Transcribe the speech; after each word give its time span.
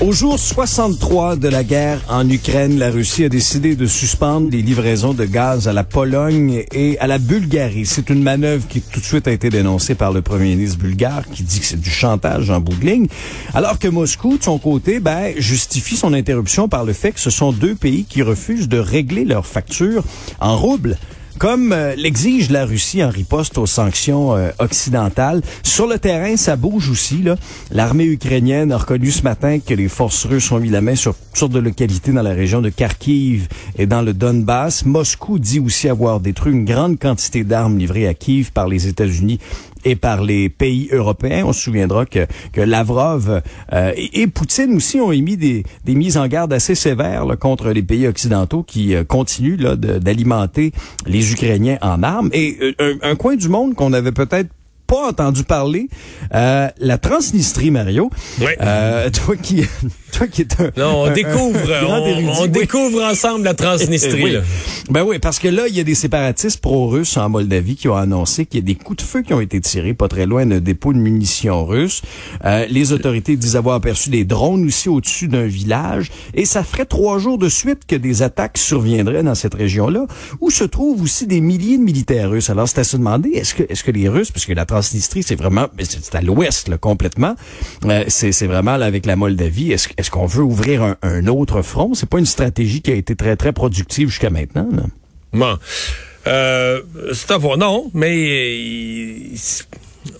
Au 0.00 0.10
jour 0.10 0.40
63 0.40 1.36
de 1.36 1.48
la 1.48 1.62
guerre 1.62 2.00
en 2.08 2.28
Ukraine, 2.28 2.80
la 2.80 2.90
Russie 2.90 3.24
a 3.24 3.28
décidé 3.28 3.76
de 3.76 3.86
suspendre 3.86 4.50
les 4.50 4.60
livraisons 4.60 5.14
de 5.14 5.24
gaz 5.24 5.68
à 5.68 5.72
la 5.72 5.84
Pologne 5.84 6.64
et 6.72 6.98
à 6.98 7.06
la 7.06 7.18
Bulgarie. 7.18 7.86
C'est 7.86 8.10
une 8.10 8.20
manœuvre 8.20 8.66
qui 8.66 8.80
tout 8.80 8.98
de 8.98 9.04
suite 9.04 9.28
a 9.28 9.32
été 9.32 9.50
dénoncée 9.50 9.94
par 9.94 10.12
le 10.12 10.20
premier 10.20 10.56
ministre 10.56 10.78
bulgare 10.78 11.22
qui 11.32 11.44
dit 11.44 11.60
que 11.60 11.66
c'est 11.66 11.80
du 11.80 11.90
chantage 11.90 12.50
en 12.50 12.58
bout 12.58 12.78
ligne. 12.82 13.06
Alors 13.54 13.78
que 13.78 13.86
Moscou, 13.86 14.36
de 14.36 14.42
son 14.42 14.58
côté, 14.58 14.98
ben, 14.98 15.32
justifie 15.38 15.96
son 15.96 16.12
interruption 16.12 16.68
par 16.68 16.84
le 16.84 16.92
fait 16.92 17.12
que 17.12 17.20
ce 17.20 17.30
sont 17.30 17.52
deux 17.52 17.76
pays 17.76 18.04
qui 18.04 18.22
refusent 18.22 18.68
de 18.68 18.78
régler 18.78 19.24
leurs 19.24 19.46
factures 19.46 20.02
en 20.40 20.56
roubles 20.56 20.98
comme 21.38 21.72
euh, 21.72 21.94
l'exige 21.96 22.50
la 22.50 22.64
Russie 22.64 23.02
en 23.02 23.10
riposte 23.10 23.58
aux 23.58 23.66
sanctions 23.66 24.36
euh, 24.36 24.50
occidentales. 24.58 25.42
Sur 25.62 25.86
le 25.86 25.98
terrain, 25.98 26.36
ça 26.36 26.56
bouge 26.56 26.90
aussi. 26.90 27.22
Là. 27.22 27.36
L'armée 27.70 28.04
ukrainienne 28.04 28.72
a 28.72 28.78
reconnu 28.78 29.10
ce 29.10 29.22
matin 29.22 29.58
que 29.58 29.74
les 29.74 29.88
forces 29.88 30.26
russes 30.26 30.50
ont 30.52 30.60
mis 30.60 30.70
la 30.70 30.80
main 30.80 30.94
sur 30.94 31.14
toutes 31.34 31.54
localités 31.54 32.12
dans 32.12 32.22
la 32.22 32.32
région 32.32 32.60
de 32.60 32.68
Kharkiv 32.68 33.48
et 33.76 33.86
dans 33.86 34.02
le 34.02 34.12
Donbass. 34.12 34.84
Moscou 34.84 35.38
dit 35.38 35.60
aussi 35.60 35.88
avoir 35.88 36.20
détruit 36.20 36.52
une 36.52 36.64
grande 36.64 36.98
quantité 36.98 37.44
d'armes 37.44 37.78
livrées 37.78 38.06
à 38.06 38.14
Kiev 38.14 38.52
par 38.52 38.68
les 38.68 38.86
États-Unis 38.86 39.38
et 39.84 39.96
par 39.96 40.22
les 40.22 40.48
pays 40.48 40.88
européens. 40.92 41.44
On 41.46 41.52
se 41.52 41.62
souviendra 41.62 42.06
que, 42.06 42.26
que 42.52 42.60
Lavrov 42.60 43.42
euh, 43.72 43.92
et, 43.96 44.26
Poutine 44.26 44.76
aussi 44.76 45.00
ont 45.00 45.12
émis 45.12 45.36
des, 45.36 45.64
des 45.84 45.94
mises 45.94 46.16
en 46.16 46.26
garde 46.26 46.52
assez 46.52 46.74
sévères 46.74 47.24
contre 47.38 47.70
les 47.70 47.82
pays 47.82 48.06
occidentaux 48.06 48.62
qui 48.62 48.94
euh, 48.94 49.04
continuent 49.04 49.56
d'alimenter 49.56 50.72
les 51.06 51.32
Ukrainiens 51.32 51.78
en 51.82 52.02
armes. 52.02 52.30
Et 52.32 52.56
euh, 52.60 52.72
un, 53.02 53.10
un 53.10 53.16
coin 53.16 53.36
du 53.36 53.48
monde 53.48 53.74
qu'on 53.74 53.92
avait 53.92 54.12
peut-être 54.12 54.48
pas 54.86 55.08
entendu 55.08 55.44
parler, 55.44 55.88
la 56.30 56.98
Transnistrie, 57.00 57.70
Mario. 57.70 58.10
Oui. 58.40 58.52
toi 59.24 59.36
qui 59.36 59.64
toi 60.14 60.26
qui 60.26 60.42
est 60.42 60.60
un. 60.60 60.70
Non, 60.76 61.04
on 61.04 61.12
découvre, 61.12 61.58
on, 62.40 62.46
découvre 62.46 63.02
ensemble 63.02 63.44
la 63.44 63.54
Transnistrie. 63.54 64.36
Ben 64.90 65.02
oui, 65.02 65.18
parce 65.18 65.38
que 65.38 65.48
là, 65.48 65.64
il 65.68 65.76
y 65.76 65.80
a 65.80 65.84
des 65.84 65.94
séparatistes 65.94 66.60
pro-russes 66.60 67.16
en 67.16 67.28
Moldavie 67.28 67.76
qui 67.76 67.88
ont 67.88 67.96
annoncé 67.96 68.46
qu'il 68.46 68.60
y 68.60 68.62
a 68.62 68.66
des 68.66 68.74
coups 68.74 69.02
de 69.02 69.08
feu 69.08 69.22
qui 69.22 69.34
ont 69.34 69.40
été 69.40 69.60
tirés 69.60 69.94
pas 69.94 70.08
très 70.08 70.26
loin 70.26 70.46
d'un 70.46 70.60
dépôt 70.60 70.92
de 70.92 70.98
munitions 70.98 71.64
russes. 71.64 72.02
Euh, 72.44 72.66
les 72.68 72.92
autorités 72.92 73.36
disent 73.36 73.56
avoir 73.56 73.76
aperçu 73.76 74.10
des 74.10 74.24
drones 74.24 74.66
aussi 74.66 74.88
au-dessus 74.88 75.28
d'un 75.28 75.46
village. 75.46 76.10
Et 76.34 76.44
ça 76.44 76.62
ferait 76.62 76.84
trois 76.84 77.18
jours 77.18 77.38
de 77.38 77.48
suite 77.48 77.86
que 77.86 77.96
des 77.96 78.22
attaques 78.22 78.58
surviendraient 78.58 79.22
dans 79.22 79.34
cette 79.34 79.54
région-là, 79.54 80.06
où 80.40 80.50
se 80.50 80.64
trouvent 80.64 81.02
aussi 81.02 81.26
des 81.26 81.40
milliers 81.40 81.78
de 81.78 81.82
militaires 81.82 82.30
russes. 82.30 82.50
Alors, 82.50 82.68
c'est 82.68 82.78
à 82.78 82.84
se 82.84 82.96
demander, 82.96 83.30
est-ce 83.30 83.54
que, 83.54 83.62
est-ce 83.68 83.82
que 83.82 83.90
les 83.90 84.08
Russes, 84.08 84.30
parce 84.30 84.46
que 84.46 84.52
la 84.52 84.66
Transnistrie, 84.66 85.22
c'est 85.22 85.34
vraiment, 85.34 85.66
c'est 85.78 86.14
à 86.14 86.20
l'ouest, 86.20 86.76
complètement, 86.76 87.34
euh, 87.84 88.04
c'est 88.08 88.46
vraiment 88.46 88.76
là, 88.76 88.86
avec 88.86 89.06
la 89.06 89.16
Moldavie, 89.16 89.72
est-ce 89.72 90.03
est-ce 90.04 90.10
qu'on 90.10 90.26
veut 90.26 90.42
ouvrir 90.42 90.96
un, 91.00 91.26
autre 91.28 91.62
front? 91.62 91.94
C'est 91.94 92.08
pas 92.08 92.18
une 92.18 92.26
stratégie 92.26 92.82
qui 92.82 92.90
a 92.90 92.94
été 92.94 93.16
très, 93.16 93.36
très 93.36 93.54
productive 93.54 94.10
jusqu'à 94.10 94.28
maintenant. 94.28 94.68
Là. 95.32 95.58
Euh, 96.26 96.82
c'est 97.14 97.30
à 97.30 97.38
voir. 97.38 97.56
Non, 97.56 97.90
mais 97.94 99.30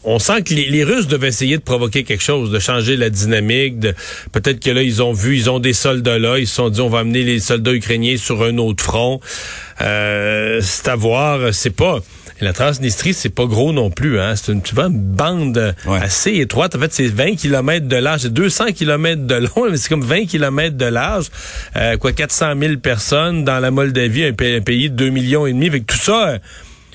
on 0.04 0.18
sent 0.18 0.42
que 0.42 0.54
les, 0.54 0.84
Russes 0.84 1.06
devaient 1.06 1.28
essayer 1.28 1.56
de 1.56 1.62
provoquer 1.62 2.04
quelque 2.04 2.22
chose, 2.22 2.50
de 2.50 2.58
changer 2.58 2.96
la 2.96 3.10
dynamique. 3.10 3.78
De, 3.78 3.94
peut-être 4.32 4.60
que 4.60 4.70
là, 4.70 4.82
ils 4.82 5.02
ont 5.02 5.12
vu, 5.12 5.36
ils 5.36 5.50
ont 5.50 5.58
des 5.58 5.72
soldats 5.72 6.18
là, 6.18 6.38
ils 6.38 6.46
se 6.46 6.56
sont 6.56 6.68
dit, 6.68 6.80
on 6.80 6.88
va 6.88 7.00
amener 7.00 7.22
les 7.22 7.40
soldats 7.40 7.72
ukrainiens 7.72 8.16
sur 8.16 8.42
un 8.42 8.58
autre 8.58 8.82
front. 8.82 9.20
Euh, 9.80 10.60
c'est 10.62 10.88
à 10.88 10.96
voir. 10.96 11.52
C'est 11.52 11.74
pas 11.74 12.00
la 12.40 12.52
Transnistrie, 12.52 13.14
c'est 13.14 13.28
pas 13.28 13.46
gros 13.46 13.72
non 13.72 13.90
plus. 13.90 14.20
Hein? 14.20 14.36
C'est 14.36 14.52
une, 14.52 14.60
vois, 14.72 14.86
une 14.86 14.98
bande 14.98 15.74
assez 15.86 16.32
étroite. 16.34 16.74
En 16.76 16.80
fait, 16.80 16.92
c'est 16.92 17.06
20 17.06 17.36
km 17.36 17.86
de 17.86 17.96
large. 17.96 18.22
C'est 18.22 18.32
200 18.32 18.72
km 18.74 19.26
de 19.26 19.34
long, 19.36 19.66
mais 19.70 19.76
c'est 19.76 19.88
comme 19.88 20.04
20 20.04 20.26
km 20.26 20.76
de 20.76 20.86
large. 20.86 21.26
Euh, 21.76 21.96
quoi, 21.96 22.12
400 22.12 22.54
000 22.60 22.76
personnes 22.78 23.44
dans 23.44 23.60
la 23.60 23.70
Moldavie, 23.70 24.24
un, 24.24 24.32
pays 24.32 24.90
de 24.90 24.96
2 24.96 25.10
millions 25.10 25.46
et 25.46 25.52
demi. 25.52 25.68
Avec 25.68 25.86
tout 25.86 25.96
ça... 25.96 26.38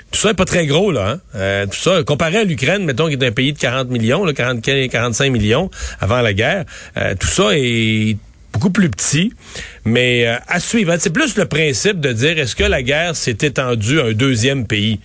Euh, 0.09 0.11
tout 0.11 0.19
ça 0.19 0.31
est 0.31 0.33
pas 0.33 0.45
très 0.45 0.65
gros, 0.65 0.91
là. 0.91 1.09
Hein? 1.09 1.19
Euh, 1.35 1.65
tout 1.65 1.77
ça, 1.77 2.03
comparé 2.03 2.37
à 2.37 2.43
l'Ukraine, 2.43 2.83
mettons, 2.85 3.07
qui 3.07 3.13
est 3.13 3.23
un 3.23 3.31
pays 3.31 3.53
de 3.53 3.59
40 3.59 3.89
millions, 3.89 4.25
là, 4.25 4.33
40, 4.33 4.61
45 4.61 5.31
millions 5.31 5.69
avant 5.99 6.21
la 6.21 6.33
guerre, 6.33 6.65
tout 7.19 7.27
ça 7.27 7.49
est 7.53 8.17
beaucoup 8.51 8.71
plus 8.71 8.89
petit, 8.89 9.33
mais 9.85 10.25
à 10.25 10.59
suivre. 10.59 10.95
C'est 10.99 11.11
plus 11.11 11.37
le 11.37 11.45
principe 11.45 11.99
de 11.99 12.11
dire 12.11 12.37
est-ce 12.39 12.55
que 12.55 12.63
la 12.63 12.81
guerre 12.81 13.15
s'est 13.15 13.37
étendue 13.41 13.99
à 14.01 14.05
un 14.05 14.13
deuxième 14.13 14.65
pays? 14.65 14.99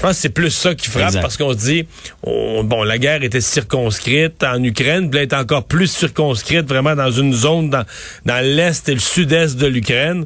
Je 0.00 0.06
pense 0.06 0.16
que 0.16 0.22
c'est 0.22 0.28
plus 0.30 0.50
ça 0.50 0.74
qui 0.74 0.88
frappe 0.88 1.20
parce 1.20 1.36
qu'on 1.36 1.52
se 1.52 1.58
dit, 1.58 1.86
bon, 2.24 2.84
la 2.84 2.96
guerre 2.96 3.22
était 3.22 3.42
circonscrite 3.42 4.42
en 4.42 4.64
Ukraine, 4.64 5.10
puis 5.10 5.20
elle 5.20 5.26
est 5.26 5.34
encore 5.34 5.64
plus 5.64 5.88
circonscrite 5.88 6.66
vraiment 6.66 6.96
dans 6.96 7.10
une 7.10 7.34
zone 7.34 7.68
dans, 7.68 7.84
dans 8.24 8.42
l'est 8.42 8.88
et 8.88 8.94
le 8.94 8.98
sud-est 8.98 9.58
de 9.58 9.66
l'Ukraine. 9.66 10.24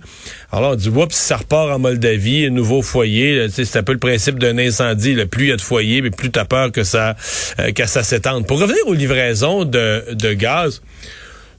Alors 0.52 0.62
là, 0.62 0.70
on 0.70 0.74
dit, 0.76 0.90
oups, 0.90 1.12
ça 1.12 1.38
repart 1.38 1.72
en 1.72 1.80
Moldavie, 1.80 2.46
un 2.46 2.50
nouveau 2.50 2.82
foyer. 2.82 3.48
C'est 3.50 3.76
un 3.76 3.82
peu 3.82 3.94
le 3.94 3.98
principe 3.98 4.38
d'un 4.38 4.58
incendie. 4.58 5.12
Le 5.12 5.26
plus 5.26 5.46
il 5.46 5.48
y 5.48 5.52
a 5.52 5.56
de 5.56 5.60
foyers, 5.60 6.02
mais 6.02 6.10
plus 6.10 6.30
tu 6.30 6.38
as 6.38 6.44
peur 6.44 6.70
que 6.70 6.84
ça, 6.84 7.16
euh, 7.58 7.72
que 7.72 7.84
ça 7.86 8.04
s'étende. 8.04 8.46
Pour 8.46 8.60
revenir 8.60 8.86
aux 8.86 8.94
livraisons 8.94 9.64
de, 9.64 10.04
de 10.12 10.32
gaz, 10.34 10.82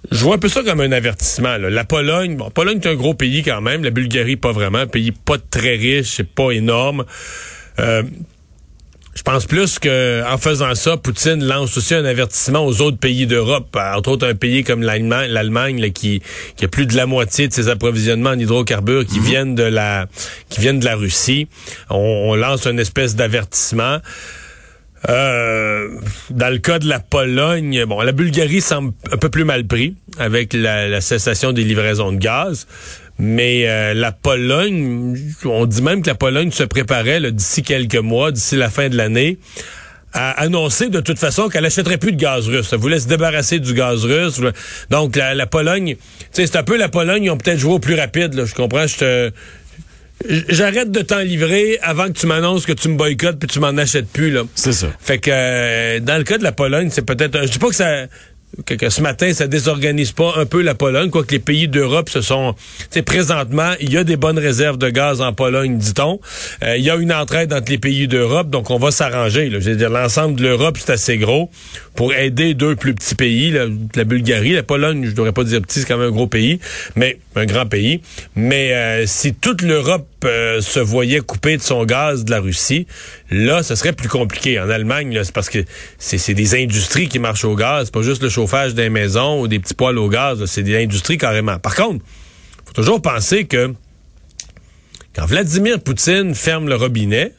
je 0.09 0.23
vois 0.23 0.35
un 0.35 0.39
peu 0.39 0.47
ça 0.47 0.63
comme 0.63 0.79
un 0.79 0.93
avertissement. 0.93 1.57
La 1.57 1.83
Pologne, 1.83 2.37
bon, 2.37 2.49
Pologne 2.49 2.79
est 2.81 2.87
un 2.87 2.95
gros 2.95 3.13
pays 3.13 3.43
quand 3.43 3.59
même. 3.59 3.83
La 3.83 3.89
Bulgarie, 3.89 4.37
pas 4.37 4.53
vraiment. 4.53 4.77
Un 4.77 4.87
pays 4.87 5.11
pas 5.11 5.35
très 5.37 5.75
riche, 5.75 6.13
c'est 6.15 6.29
pas 6.29 6.51
énorme. 6.51 7.03
Euh, 7.79 8.03
je 9.15 9.21
pense 9.21 9.45
plus 9.45 9.79
que 9.79 10.23
en 10.29 10.37
faisant 10.37 10.75
ça, 10.75 10.97
Poutine 10.97 11.41
lance 11.43 11.77
aussi 11.77 11.95
un 11.95 12.03
avertissement 12.03 12.65
aux 12.65 12.81
autres 12.81 12.97
pays 12.97 13.25
d'Europe, 13.25 13.75
entre 13.75 14.11
autres 14.11 14.27
un 14.27 14.35
pays 14.35 14.65
comme 14.65 14.83
l'Allemagne, 14.83 15.91
qui, 15.93 16.21
qui 16.57 16.65
a 16.65 16.67
plus 16.67 16.85
de 16.85 16.95
la 16.97 17.05
moitié 17.05 17.47
de 17.47 17.53
ses 17.53 17.69
approvisionnements 17.69 18.31
en 18.31 18.39
hydrocarbures 18.39 19.05
qui 19.05 19.19
mhm. 19.19 19.25
viennent 19.25 19.55
de 19.55 19.63
la 19.63 20.07
qui 20.49 20.59
viennent 20.59 20.81
de 20.81 20.85
la 20.85 20.97
Russie. 20.97 21.47
On, 21.89 22.35
lance 22.35 22.67
une 22.67 22.79
espèce 22.79 23.15
d'avertissement. 23.15 23.99
Euh, 25.07 25.89
dans 26.31 26.51
le 26.51 26.57
cas 26.57 26.79
de 26.79 26.89
la 26.89 26.99
Pologne, 26.99 27.85
bon, 27.85 28.01
la 28.01 28.11
Bulgarie 28.11 28.59
semble 28.59 28.91
un 29.11 29.17
peu 29.17 29.29
plus 29.29 29.45
mal 29.45 29.65
pris 29.65 29.95
avec 30.17 30.51
la, 30.53 30.89
la 30.89 30.99
cessation 30.99 31.53
des 31.53 31.63
livraisons 31.63 32.11
de 32.11 32.17
gaz. 32.17 32.67
Mais 33.17 33.67
euh, 33.67 33.93
la 33.93 34.11
Pologne, 34.11 35.15
on 35.45 35.65
dit 35.65 35.81
même 35.81 36.01
que 36.01 36.07
la 36.07 36.15
Pologne 36.15 36.51
se 36.51 36.63
préparait 36.63 37.31
d'ici 37.31 37.63
quelques 37.63 37.95
mois, 37.95 38.31
d'ici 38.31 38.55
la 38.55 38.69
fin 38.69 38.89
de 38.89 38.97
l'année, 38.97 39.37
à 40.11 40.31
annoncer 40.41 40.89
de 40.89 40.99
toute 40.99 41.19
façon 41.19 41.49
qu'elle 41.49 41.65
achèterait 41.65 41.97
plus 41.97 42.11
de 42.11 42.17
gaz 42.17 42.47
russe. 42.47 42.69
Elle 42.71 42.79
voulait 42.79 42.99
se 42.99 43.07
débarrasser 43.07 43.59
du 43.59 43.73
gaz 43.73 44.03
russe. 44.03 44.41
Donc 44.89 45.15
la, 45.15 45.33
la 45.33 45.45
Pologne, 45.45 45.95
c'est 46.31 46.55
un 46.55 46.63
peu 46.63 46.77
la 46.77 46.89
Pologne, 46.89 47.23
ils 47.23 47.29
ont 47.29 47.37
peut-être 47.37 47.59
joué 47.59 47.73
au 47.73 47.79
plus 47.79 47.95
rapide. 47.95 48.33
Là, 48.33 48.45
je 48.45 48.53
comprends, 48.53 48.87
je 48.87 48.97
te... 48.97 49.31
J'arrête 50.47 50.91
de 50.91 51.01
t'en 51.01 51.19
livrer 51.19 51.77
avant 51.81 52.07
que 52.07 52.13
tu 52.13 52.25
m'annonces 52.25 52.65
que 52.65 52.71
tu 52.71 52.87
me 52.87 52.95
boycottes 52.95 53.37
puis 53.37 53.49
tu 53.49 53.59
m'en 53.59 53.77
achètes 53.77 54.07
plus 54.07 54.31
là. 54.31 54.43
C'est 54.55 54.71
ça. 54.71 54.87
Fait 54.99 55.17
que 55.17 55.29
euh, 55.29 55.99
dans 55.99 56.17
le 56.17 56.23
cas 56.23 56.37
de 56.37 56.43
la 56.43 56.53
Pologne, 56.53 56.89
c'est 56.89 57.05
peut-être 57.05 57.45
je 57.45 57.51
dis 57.51 57.59
pas 57.59 57.67
que 57.67 57.75
ça 57.75 58.07
que, 58.63 58.89
ce 58.89 59.01
matin, 59.01 59.33
ça 59.33 59.47
désorganise 59.47 60.11
pas 60.11 60.33
un 60.37 60.45
peu 60.45 60.61
la 60.61 60.75
Pologne, 60.75 61.09
quoique 61.09 61.31
les 61.31 61.39
pays 61.39 61.67
d'Europe 61.67 62.09
se 62.09 62.21
sont... 62.21 62.55
Tu 62.91 63.03
présentement, 63.03 63.73
il 63.79 63.91
y 63.91 63.97
a 63.97 64.03
des 64.03 64.17
bonnes 64.17 64.39
réserves 64.39 64.77
de 64.77 64.89
gaz 64.89 65.21
en 65.21 65.33
Pologne, 65.33 65.77
dit-on. 65.77 66.19
Euh, 66.63 66.77
il 66.77 66.83
y 66.83 66.89
a 66.89 66.95
une 66.95 67.13
entraide 67.13 67.53
entre 67.53 67.71
les 67.71 67.77
pays 67.77 68.07
d'Europe, 68.07 68.49
donc 68.49 68.69
on 68.69 68.77
va 68.77 68.91
s'arranger. 68.91 69.49
Je 69.51 69.69
veux 69.69 69.75
dire, 69.75 69.89
l'ensemble 69.89 70.35
de 70.35 70.43
l'Europe, 70.43 70.77
c'est 70.79 70.91
assez 70.91 71.17
gros. 71.17 71.49
Pour 71.95 72.13
aider 72.13 72.53
deux 72.53 72.75
plus 72.75 72.93
petits 72.93 73.15
pays, 73.15 73.51
la, 73.51 74.03
Bulgarie, 74.03 74.53
la 74.53 74.63
Pologne, 74.63 75.05
je 75.05 75.11
devrais 75.11 75.31
pas 75.31 75.43
dire 75.43 75.61
petit, 75.61 75.79
c'est 75.79 75.87
quand 75.87 75.97
même 75.97 76.09
un 76.09 76.11
gros 76.11 76.27
pays, 76.27 76.59
mais 76.95 77.19
un 77.35 77.45
grand 77.45 77.65
pays. 77.65 78.01
Mais 78.35 78.73
euh, 78.73 79.05
si 79.07 79.33
toute 79.33 79.61
l'Europe 79.61 80.07
euh, 80.25 80.61
se 80.61 80.79
voyait 80.79 81.21
couper 81.21 81.57
de 81.57 81.61
son 81.61 81.85
gaz 81.85 82.25
de 82.25 82.31
la 82.31 82.41
Russie, 82.41 82.85
là, 83.31 83.63
ce 83.63 83.75
serait 83.75 83.93
plus 83.93 84.09
compliqué. 84.09 84.59
En 84.59 84.69
Allemagne, 84.69 85.19
c'est 85.23 85.33
parce 85.33 85.49
que 85.49 85.63
c'est 85.97 86.33
des 86.33 86.55
industries 86.55 87.07
qui 87.07 87.19
marchent 87.19 87.45
au 87.45 87.55
gaz, 87.55 87.91
pas 87.91 88.01
juste 88.01 88.21
le 88.21 88.29
chauffage 88.29 88.73
des 88.73 88.89
maisons 88.89 89.41
ou 89.41 89.47
des 89.47 89.59
petits 89.59 89.73
poêles 89.73 89.97
au 89.97 90.09
gaz, 90.09 90.43
c'est 90.45 90.63
des 90.63 90.83
industries 90.83 91.17
carrément. 91.17 91.59
Par 91.59 91.75
contre, 91.75 92.03
faut 92.65 92.73
toujours 92.73 93.01
penser 93.01 93.45
que 93.45 93.73
quand 95.15 95.25
Vladimir 95.25 95.79
Poutine 95.81 96.35
ferme 96.35 96.67
le 96.67 96.75
robinet, 96.75 97.31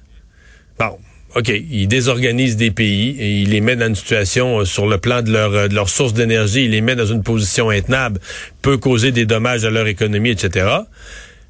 bon, 0.79 0.99
OK, 1.37 1.49
il 1.51 1.87
désorganise 1.87 2.57
des 2.57 2.71
pays 2.71 3.11
et 3.21 3.43
il 3.43 3.51
les 3.51 3.61
met 3.61 3.77
dans 3.77 3.89
une 3.89 3.95
situation 3.95 4.61
euh, 4.61 4.65
sur 4.65 4.87
le 4.87 4.97
plan 4.97 5.21
de 5.21 5.31
leur, 5.31 5.53
euh, 5.53 5.69
de 5.69 5.75
leur 5.75 5.91
source 5.91 6.15
d'énergie, 6.15 6.65
il 6.65 6.71
les 6.71 6.81
met 6.81 6.97
dans 6.97 7.05
une 7.05 7.23
position 7.23 7.69
intenable, 7.69 8.21
peut 8.63 8.79
causer 8.79 9.13
des 9.13 9.27
dommages 9.27 9.67
à 9.67 9.71
leur 9.71 9.87
économie, 9.87 10.31
etc. 10.31 10.67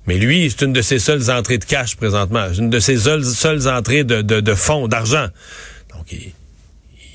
Mais 0.08 0.18
lui, 0.18 0.50
c'est 0.50 0.64
une 0.64 0.72
de 0.72 0.82
ses 0.82 0.98
seules 0.98 1.30
entrées 1.30 1.58
de 1.58 1.64
cash 1.64 1.94
présentement, 1.94 2.48
une 2.58 2.68
de 2.68 2.80
ses 2.80 2.96
seules, 2.96 3.24
seules 3.24 3.68
entrées 3.68 4.02
de, 4.02 4.22
de, 4.22 4.40
de 4.40 4.54
fonds, 4.54 4.88
d'argent. 4.88 5.28
Donc, 5.94 6.10
il, 6.10 6.32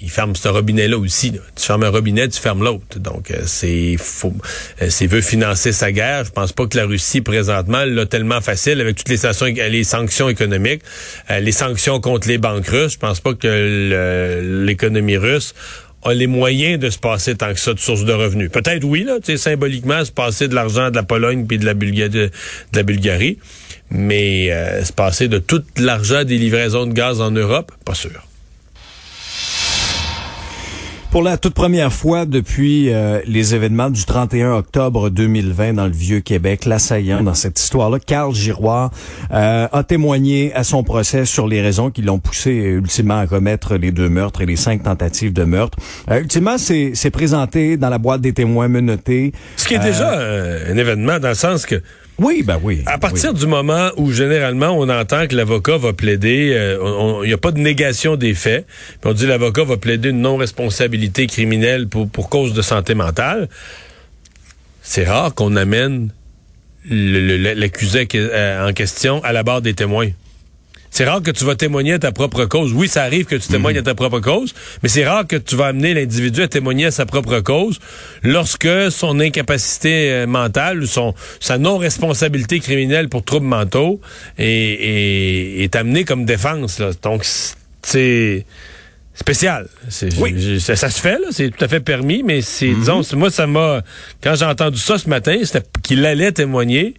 il 0.02 0.10
ferme 0.10 0.36
ce 0.36 0.48
robinet-là 0.48 0.98
aussi. 0.98 1.32
Là. 1.32 1.40
Tu 1.56 1.66
fermes 1.66 1.84
un 1.84 1.90
robinet, 1.90 2.28
tu 2.28 2.40
fermes 2.40 2.64
l'autre. 2.64 3.00
Donc, 3.00 3.30
euh, 3.32 3.42
c'est 3.46 3.96
euh, 3.96 4.90
s'il 4.90 5.08
veut 5.08 5.22
financer 5.22 5.72
sa 5.72 5.92
guerre, 5.92 6.26
je 6.26 6.32
pense 6.32 6.54
pas 6.54 6.66
que 6.66 6.78
la 6.78 6.86
Russie 6.86 7.22
présentement 7.22 7.86
l'a 7.86 8.06
tellement 8.06 8.42
facile 8.42 8.82
avec 8.82 8.96
toutes 8.96 9.10
les 9.10 9.18
sanctions, 9.18 9.46
les 9.46 9.84
sanctions 9.84 10.30
économiques, 10.30 10.82
euh, 11.30 11.40
les 11.40 11.52
sanctions 11.52 12.00
contre 12.00 12.28
les 12.28 12.40
banques 12.40 12.68
russes. 12.68 12.94
Je 12.94 12.98
pense 12.98 13.20
pas 13.20 13.34
que 13.34 14.66
l'économie 14.66 15.18
russe 15.18 15.54
a 16.04 16.16
les 16.16 16.26
moyens 16.26 16.80
de 16.80 16.90
se 16.90 16.98
passer 16.98 17.36
tant 17.36 17.54
que 17.54 17.60
ça 17.60 17.76
de 17.76 17.80
sources 17.80 18.06
de 18.06 18.14
revenus. 18.14 18.50
Peut-être 18.50 18.84
oui, 18.84 19.04
là, 19.04 19.18
symboliquement, 19.38 20.04
se 20.04 20.12
passer 20.12 20.48
de 20.48 20.56
l'argent 20.56 20.90
de 20.90 20.96
la 20.96 21.04
Pologne 21.04 21.46
puis 21.46 21.60
de 21.60 21.66
la 21.66 21.76
de, 21.76 22.32
la 22.74 22.84
Bulgarie, 22.84 23.38
mais 23.92 24.50
se 24.84 24.92
passer 24.92 25.28
de 25.28 25.38
tout 25.38 25.64
l'argent 25.78 26.24
des 26.24 26.40
livraisons 26.40 26.88
de 26.88 26.94
gaz 26.94 27.22
en 27.22 27.30
Europe, 27.30 27.72
pas 27.86 27.94
sûr. 27.94 28.31
Pour 31.12 31.24
la 31.24 31.36
toute 31.36 31.54
première 31.54 31.92
fois 31.92 32.26
depuis 32.26 32.90
euh, 32.90 33.20
les 33.26 33.54
événements 33.54 33.90
du 33.90 34.06
31 34.06 34.54
octobre 34.54 35.10
2020 35.10 35.74
dans 35.74 35.86
le 35.86 35.92
Vieux-Québec, 35.92 36.64
l'assaillant 36.64 37.22
dans 37.22 37.34
cette 37.34 37.60
histoire-là, 37.60 38.00
Carl 38.00 38.34
Giroir, 38.34 38.92
euh, 39.34 39.68
a 39.70 39.84
témoigné 39.84 40.54
à 40.54 40.64
son 40.64 40.84
procès 40.84 41.26
sur 41.26 41.50
les 41.50 41.62
raisons 41.62 41.92
qui 41.92 42.02
l'ont 42.02 42.20
poussé 42.20 42.52
ultimement 42.52 43.20
à 43.20 43.28
commettre 43.28 43.76
les 43.76 43.92
deux 43.92 44.08
meurtres 44.08 44.40
et 44.40 44.46
les 44.46 44.56
cinq 44.56 44.84
tentatives 44.84 45.34
de 45.34 45.44
meurtre. 45.44 45.78
Euh, 46.10 46.22
ultimement, 46.22 46.58
c'est 46.58 47.12
présenté 47.12 47.76
dans 47.76 47.90
la 47.90 47.98
boîte 47.98 48.22
des 48.22 48.32
témoins 48.32 48.70
menottés. 48.70 49.34
Ce 49.58 49.68
qui 49.68 49.74
est 49.74 49.80
déjà 49.80 50.18
un 50.18 50.78
événement 50.78 51.20
dans 51.20 51.28
le 51.28 51.36
sens 51.36 51.66
que 51.66 51.84
oui, 52.22 52.44
ben 52.44 52.60
oui. 52.62 52.84
À 52.86 53.00
partir 53.00 53.34
du 53.34 53.48
moment 53.48 53.90
où 53.98 54.12
généralement 54.12 54.70
on 54.70 54.88
entend 54.90 55.28
que 55.28 55.36
l'avocat 55.36 55.78
va 55.78 55.92
plaider, 55.92 56.50
il 56.52 56.54
euh, 56.54 57.26
n'y 57.26 57.34
a 57.34 57.38
pas 57.38 57.52
de 57.52 57.60
négation 57.60 58.16
des 58.16 58.36
faits, 58.36 58.68
puis 59.02 59.10
on 59.10 59.14
dit 59.14 59.26
l'avocat 59.26 59.64
va 59.64 59.78
plaider 59.78 60.10
une 60.10 60.22
non-responsabilité 60.22 61.26
criminelle 61.26 61.88
pour, 61.88 62.08
pour 62.08 62.30
cause 62.30 62.54
de 62.54 62.62
santé 62.62 62.94
mentale, 62.94 63.50
c'est 64.84 65.06
rare 65.06 65.34
qu'on 65.34 65.56
amène 65.56 66.12
l'accusé 66.90 68.08
euh, 68.16 68.70
en 68.70 68.74
question 68.74 69.24
à 69.24 69.32
la 69.34 69.42
barre 69.42 69.62
des 69.62 69.74
témoins. 69.74 70.10
C'est 70.92 71.06
rare 71.06 71.24
que 71.24 71.32
tu 71.32 71.46
vas 71.46 71.56
témoigner 71.56 71.94
à 71.94 72.00
ta 72.00 72.12
propre 72.12 72.46
cause. 72.46 72.74
Oui, 72.74 72.90
ça 72.90 73.04
arrive 73.04 73.24
que 73.24 73.36
tu 73.36 73.48
témoignes 73.48 73.78
à 73.78 73.82
ta 73.82 73.96
propre 73.96 74.20
cause, 74.20 74.54
mais 74.84 74.90
c'est 74.90 75.08
rare 75.08 75.26
que 75.26 75.38
tu 75.38 75.56
vas 75.56 75.68
amener 75.68 75.94
l'individu 75.94 76.42
à 76.44 76.50
témoigner 76.50 76.86
à 76.86 76.92
sa 76.92 77.06
propre 77.06 77.40
cause 77.40 77.80
lorsque 78.24 78.68
son 78.92 79.22
incapacité 79.22 80.12
euh, 80.12 80.28
mentale 80.28 80.84
ou 80.84 80.86
son, 80.86 81.16
sa 81.40 81.58
non-responsabilité 81.58 82.60
criminelle 82.60 83.08
pour 83.08 83.24
troubles 83.24 83.46
mentaux 83.46 84.02
est, 84.38 85.64
est, 85.64 85.76
amenée 85.78 86.04
comme 86.04 86.26
défense. 86.26 86.80
Là. 86.80 86.92
Donc, 87.02 87.24
c'est 87.82 88.46
spécial. 89.14 89.70
Oui. 90.20 90.60
ça, 90.60 90.76
se 90.76 91.00
fait, 91.00 91.20
là, 91.20 91.28
c'est 91.32 91.52
tout 91.52 91.64
à 91.64 91.70
fait 91.70 91.80
permis, 91.80 92.22
mais 92.22 92.42
c'est, 92.42 92.68
mm-hmm. 92.68 92.80
disons, 92.80 93.02
moi, 93.18 93.32
ça 93.32 93.48
m'a, 93.48 93.82
quand 94.22 94.36
j'ai 94.36 94.46
entendu 94.46 94.78
ça 94.78 94.98
ce 94.98 95.08
matin, 95.08 95.38
c'était 95.44 95.64
qu'il 95.84 96.06
allait 96.06 96.34
témoigner, 96.34 96.96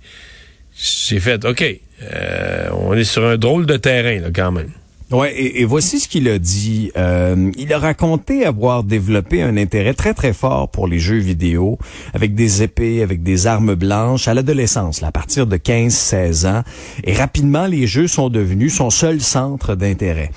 j'ai 0.76 1.20
fait, 1.20 1.44
OK, 1.44 1.64
euh, 2.02 2.68
on 2.72 2.94
est 2.94 3.04
sur 3.04 3.24
un 3.24 3.36
drôle 3.36 3.66
de 3.66 3.76
terrain, 3.76 4.20
là, 4.20 4.28
quand 4.34 4.52
même. 4.52 4.70
Ouais, 5.10 5.34
et, 5.36 5.64
voici 5.66 6.00
ce 6.00 6.08
qu'il 6.08 6.26
a 6.28 6.38
dit. 6.38 6.90
Euh, 6.96 7.50
il 7.58 7.74
a 7.74 7.78
raconté 7.78 8.46
avoir 8.46 8.82
développé 8.82 9.42
un 9.42 9.58
intérêt 9.58 9.92
très 9.92 10.14
très 10.14 10.32
fort 10.32 10.70
pour 10.70 10.88
les 10.88 10.98
jeux 10.98 11.18
vidéo, 11.18 11.78
avec 12.14 12.34
des 12.34 12.62
épées, 12.62 13.02
avec 13.02 13.22
des 13.22 13.46
armes 13.46 13.74
blanches, 13.74 14.26
à 14.26 14.32
l'adolescence, 14.32 15.02
à 15.02 15.12
partir 15.12 15.46
de 15.46 15.58
15-16 15.58 16.46
ans. 16.46 16.62
Et 17.04 17.12
rapidement, 17.12 17.66
les 17.66 17.86
jeux 17.86 18.08
sont 18.08 18.30
devenus 18.30 18.74
son 18.74 18.88
seul 18.88 19.20
centre 19.20 19.74
d'intérêt. 19.74 20.30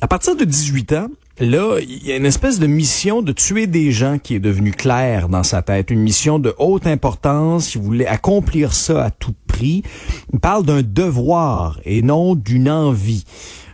À 0.00 0.08
partir 0.08 0.34
de 0.34 0.44
18 0.44 0.94
ans, 0.94 1.08
là, 1.40 1.78
il 1.80 2.06
y 2.06 2.12
a 2.12 2.16
une 2.16 2.26
espèce 2.26 2.58
de 2.58 2.66
mission 2.66 3.22
de 3.22 3.32
tuer 3.32 3.66
des 3.66 3.92
gens 3.92 4.18
qui 4.18 4.34
est 4.34 4.40
devenue 4.40 4.72
claire 4.72 5.28
dans 5.28 5.42
sa 5.42 5.62
tête, 5.62 5.90
une 5.90 6.00
mission 6.00 6.38
de 6.38 6.54
haute 6.58 6.86
importance. 6.86 7.74
Il 7.74 7.80
voulait 7.80 8.06
accomplir 8.06 8.72
ça 8.72 9.04
à 9.04 9.10
tout 9.10 9.34
prix. 9.46 9.82
Il 10.32 10.40
parle 10.40 10.64
d'un 10.64 10.82
devoir 10.82 11.80
et 11.84 12.02
non 12.02 12.34
d'une 12.34 12.70
envie. 12.70 13.24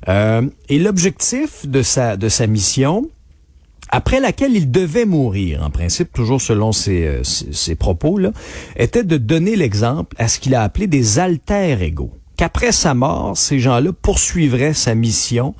Euh, 0.09 0.43
et 0.69 0.79
l'objectif 0.79 1.67
de 1.67 1.83
sa 1.83 2.17
de 2.17 2.29
sa 2.29 2.47
mission, 2.47 3.09
après 3.89 4.21
laquelle 4.21 4.55
il 4.55 4.71
devait 4.71 5.05
mourir, 5.05 5.62
en 5.65 5.71
principe, 5.71 6.12
toujours 6.12 6.41
selon 6.41 6.73
ses, 6.73 7.07
euh, 7.07 7.23
ses, 7.25 7.75
propos, 7.75 8.19
là, 8.19 8.33
était 8.77 9.05
de 9.05 9.17
donner 9.17 9.57
l'exemple 9.57 10.15
à 10.19 10.29
ce 10.29 10.39
qu'il 10.39 10.55
a 10.55 10.62
appelé 10.62 10.87
des 10.87 11.19
alter 11.19 11.77
égaux. 11.81 12.12
Qu'après 12.37 12.73
sa 12.73 12.95
mort, 12.95 13.37
ces 13.37 13.59
gens-là 13.59 13.93
poursuivraient 13.93 14.75
sa 14.75 14.95
mission 14.95 15.55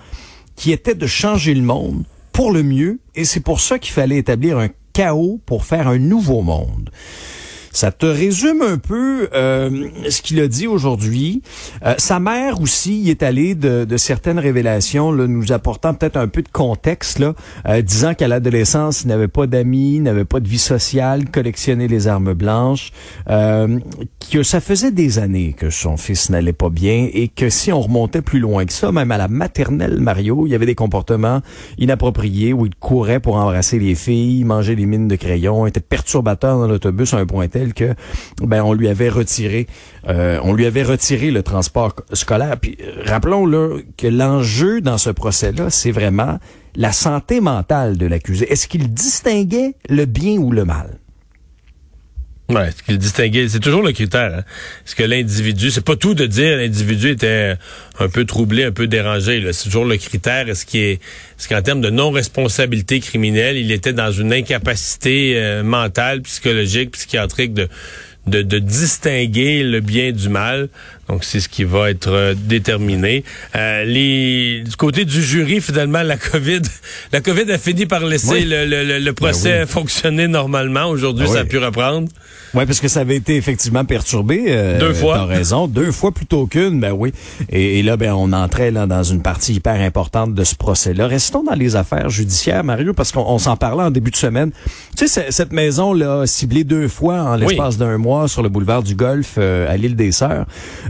qui 0.56 0.73
était 0.73 0.94
de 0.94 1.06
changer 1.06 1.55
le 1.55 1.62
monde 1.62 2.05
pour 2.32 2.50
le 2.50 2.62
mieux, 2.62 2.99
et 3.14 3.25
c'est 3.25 3.41
pour 3.41 3.61
ça 3.61 3.79
qu'il 3.79 3.93
fallait 3.93 4.19
établir 4.19 4.58
un 4.58 4.69
chaos 4.93 5.41
pour 5.47 5.64
faire 5.64 5.88
un 5.88 5.99
nouveau 5.99 6.43
monde. 6.43 6.91
Ça 7.76 7.93
te 7.93 8.06
résume 8.06 8.62
un 8.62 8.78
peu 8.78 9.28
euh, 9.34 9.88
ce 10.08 10.23
qu'il 10.23 10.40
a 10.40 10.49
dit 10.49 10.67
aujourd'hui. 10.67 11.43
Euh, 11.84 11.93
sa 11.99 12.19
mère 12.19 12.62
aussi 12.62 13.02
y 13.02 13.11
est 13.11 13.23
allée 13.23 13.55
de, 13.55 13.84
de 13.84 13.96
certaines 13.99 14.38
révélations, 14.38 15.12
là, 15.12 15.26
nous 15.26 15.52
apportant 15.52 15.93
peut-être 15.93 16.17
un 16.17 16.26
peu 16.26 16.40
de 16.40 16.49
contexte, 16.49 17.19
là, 17.19 17.34
euh, 17.69 17.82
disant 17.82 18.14
qu'à 18.14 18.28
l'adolescence, 18.28 19.02
il 19.02 19.08
n'avait 19.08 19.28
pas 19.28 19.46
d'amis, 19.46 20.00
n'avait 20.00 20.25
pas 20.25 20.40
de 20.40 20.49
vie 20.49 20.56
sociale, 20.56 21.28
collectionnait 21.28 21.87
les 21.87 22.09
armes 22.09 22.33
blanches, 22.33 22.92
que 23.26 24.42
ça 24.42 24.61
faisait 24.61 24.90
des 24.90 25.18
années 25.18 25.52
que 25.52 25.68
son 25.68 25.99
fils 25.99 26.30
n'allait 26.30 26.54
pas 26.54 26.71
bien 26.71 27.11
et 27.12 27.28
que 27.28 27.50
si 27.50 27.73
on 27.73 27.83
remontait 27.83 28.23
plus 28.23 28.40
loin 28.40 28.64
que 28.64 28.73
ça, 28.73 28.90
même 28.90 29.12
à 29.12 29.18
la 29.18 29.28
maternelle 29.28 30.00
Mario, 30.00 30.47
il 30.47 30.50
y 30.50 30.54
avait 30.54 30.66
des 30.66 30.75
comportements 30.75 31.42
inappropriés 31.76 32.54
où 32.54 32.64
il 32.64 32.75
courait 32.75 33.21
pour 33.21 33.37
embrasser 33.37 33.78
les 33.78 33.95
filles, 33.95 34.45
mangeait 34.45 34.76
des 34.76 34.87
mines 34.87 35.09
de 35.09 35.16
crayon, 35.16 35.66
était 35.66 35.80
perturbateur 35.80 36.59
dans 36.59 36.66
l'autobus 36.66 37.12
à 37.12 37.18
un 37.18 37.26
point 37.26 37.49
tel 37.49 37.65
ben 38.42 38.62
on 38.62 38.73
lui 38.73 38.88
avait 38.88 39.08
retiré 39.08 39.66
euh, 40.08 40.38
on 40.42 40.52
lui 40.52 40.66
avait 40.66 40.82
retiré 40.82 41.30
le 41.30 41.42
transport 41.42 41.94
scolaire. 42.12 42.58
Puis 42.61 42.76
euh, 42.80 43.02
rappelons 43.04 43.46
là 43.46 43.78
que 43.96 44.06
l'enjeu 44.06 44.80
dans 44.80 44.99
ce 44.99 45.11
procès-là, 45.11 45.70
c'est 45.70 45.90
vraiment 45.90 46.38
la 46.76 46.92
santé 46.92 47.40
mentale 47.40 47.96
de 47.96 48.06
l'accusé. 48.06 48.50
Est-ce 48.50 48.68
qu'il 48.68 48.92
distinguait 48.92 49.75
le 49.88 50.04
bien 50.04 50.38
ou 50.38 50.52
le 50.52 50.64
mal? 50.64 50.99
Ouais, 52.49 52.71
ce 52.71 52.81
qu'il 52.85 52.97
distinguait, 52.99 53.49
c'est 53.49 53.59
toujours 53.59 53.83
le 53.83 53.91
critère. 53.91 54.33
Hein? 54.33 54.45
Est-ce 54.87 54.95
que 54.95 55.03
l'individu, 55.03 55.73
c'est 55.73 55.85
pas 55.85 55.97
tout 55.97 56.15
de 56.15 56.26
dire 56.26 56.57
l'individu 56.57 57.11
était 57.11 57.57
un 57.99 58.09
peu 58.09 58.25
troublé, 58.25 58.62
un 58.65 58.71
peu 58.71 58.87
dérangé. 58.87 59.45
C'est 59.53 59.65
toujours 59.65 59.85
le 59.85 59.97
critère. 59.97 60.49
Est-ce 60.49 60.65
qu'il 60.65 60.81
est, 60.81 61.00
ce 61.38 61.49
qu'en 61.49 61.61
termes 61.61 61.81
de 61.81 61.91
non-responsabilité 61.91 63.00
criminelle, 63.00 63.57
il 63.57 63.73
était 63.73 63.93
dans 63.93 64.12
une 64.12 64.33
incapacité 64.33 65.33
euh, 65.37 65.65
mentale, 65.65 66.23
psychologique, 66.23 66.93
psychiatrique 66.93 67.53
de 67.53 67.69
de, 68.26 68.43
de, 68.43 68.59
distinguer 68.59 69.62
le 69.62 69.81
bien 69.81 70.11
du 70.11 70.29
mal? 70.29 70.69
Donc, 71.08 71.22
c'est 71.25 71.40
ce 71.40 71.48
qui 71.48 71.64
va 71.64 71.90
être 71.90 72.08
euh, 72.08 72.34
déterminé. 72.36 73.22
Euh, 73.54 73.84
les, 73.84 74.62
du 74.64 74.76
côté 74.76 75.04
du 75.04 75.22
jury, 75.22 75.60
finalement, 75.60 76.02
la 76.02 76.16
COVID, 76.16 76.62
la 77.12 77.20
COVID 77.20 77.50
a 77.52 77.58
fini 77.58 77.86
par 77.86 78.04
laisser 78.04 78.44
le, 78.44 78.66
le, 78.66 78.98
le, 78.98 79.12
procès 79.12 79.60
ben 79.60 79.66
fonctionner 79.66 80.26
normalement. 80.26 80.86
Aujourd'hui, 80.86 81.26
ben 81.26 81.32
ça 81.32 81.40
a 81.40 81.44
pu 81.44 81.58
reprendre. 81.58 82.08
Oui, 82.54 82.64
parce 82.64 82.80
que 82.80 82.88
ça 82.88 83.00
avait 83.00 83.16
été 83.16 83.36
effectivement 83.36 83.84
perturbé. 83.84 84.46
Euh, 84.48 84.78
deux 84.78 84.94
fois. 84.94 85.16
T'as 85.16 85.25
raison. 85.26 85.66
Deux 85.76 85.92
fois 85.92 86.12
plutôt 86.12 86.46
qu'une, 86.46 86.80
ben 86.80 86.92
oui. 86.92 87.12
Et, 87.50 87.82
là, 87.82 87.96
ben, 87.96 88.12
on 88.12 88.32
entrait 88.32 88.70
là, 88.70 88.86
dans 88.86 89.02
une 89.02 89.20
partie 89.20 89.52
hyper 89.52 89.80
importante 89.80 90.34
de 90.34 90.44
ce 90.44 90.54
procès-là. 90.54 91.06
Restons 91.06 91.42
dans 91.42 91.54
les 91.54 91.76
affaires 91.76 92.08
judiciaires, 92.08 92.64
Mario, 92.64 92.94
parce 92.94 93.12
qu'on 93.12 93.38
s'en 93.38 93.56
parlait 93.56 93.82
en 93.82 93.90
début 93.90 94.10
de 94.10 94.16
semaine. 94.16 94.52
Tu 94.96 95.06
sais, 95.06 95.26
cette 95.30 95.52
maison-là, 95.52 96.26
ciblée 96.26 96.64
deux 96.64 96.88
fois 96.88 97.22
en 97.22 97.36
l'espace 97.36 97.76
d'un 97.76 97.98
mois 97.98 98.28
sur 98.28 98.42
le 98.42 98.48
boulevard 98.48 98.82
du 98.82 98.94
Golfe 98.94 99.34
euh, 99.38 99.70
à 99.70 99.76
l'île 99.76 99.96
des 99.96 100.12
Sœurs, 100.12 100.46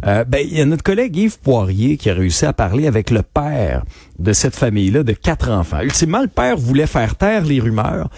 Euh, 0.07 0.25
ben, 0.25 0.47
il 0.49 0.57
y 0.57 0.61
a 0.61 0.65
notre 0.65 0.83
collègue 0.83 1.17
Yves 1.17 1.39
Poirier 1.41 1.97
qui 1.97 2.11
a 2.11 2.15
réussi 2.15 2.47
à 2.47 2.53
parler 2.53 2.87
avec 2.87 3.11
le 3.11 3.23
père 3.23 3.83
de 4.19 4.33
cette 4.33 4.55
famille-là 4.55 5.03
de 5.03 5.13
quatre 5.13 5.51
enfants. 5.51 5.81
Ultimement, 5.81 6.23
le 6.23 6.29
père 6.29 6.57
voulait 6.57 6.87
faire 6.87 7.17
taire 7.17 7.45
les 7.45 7.61
rumeurs. 7.61 8.09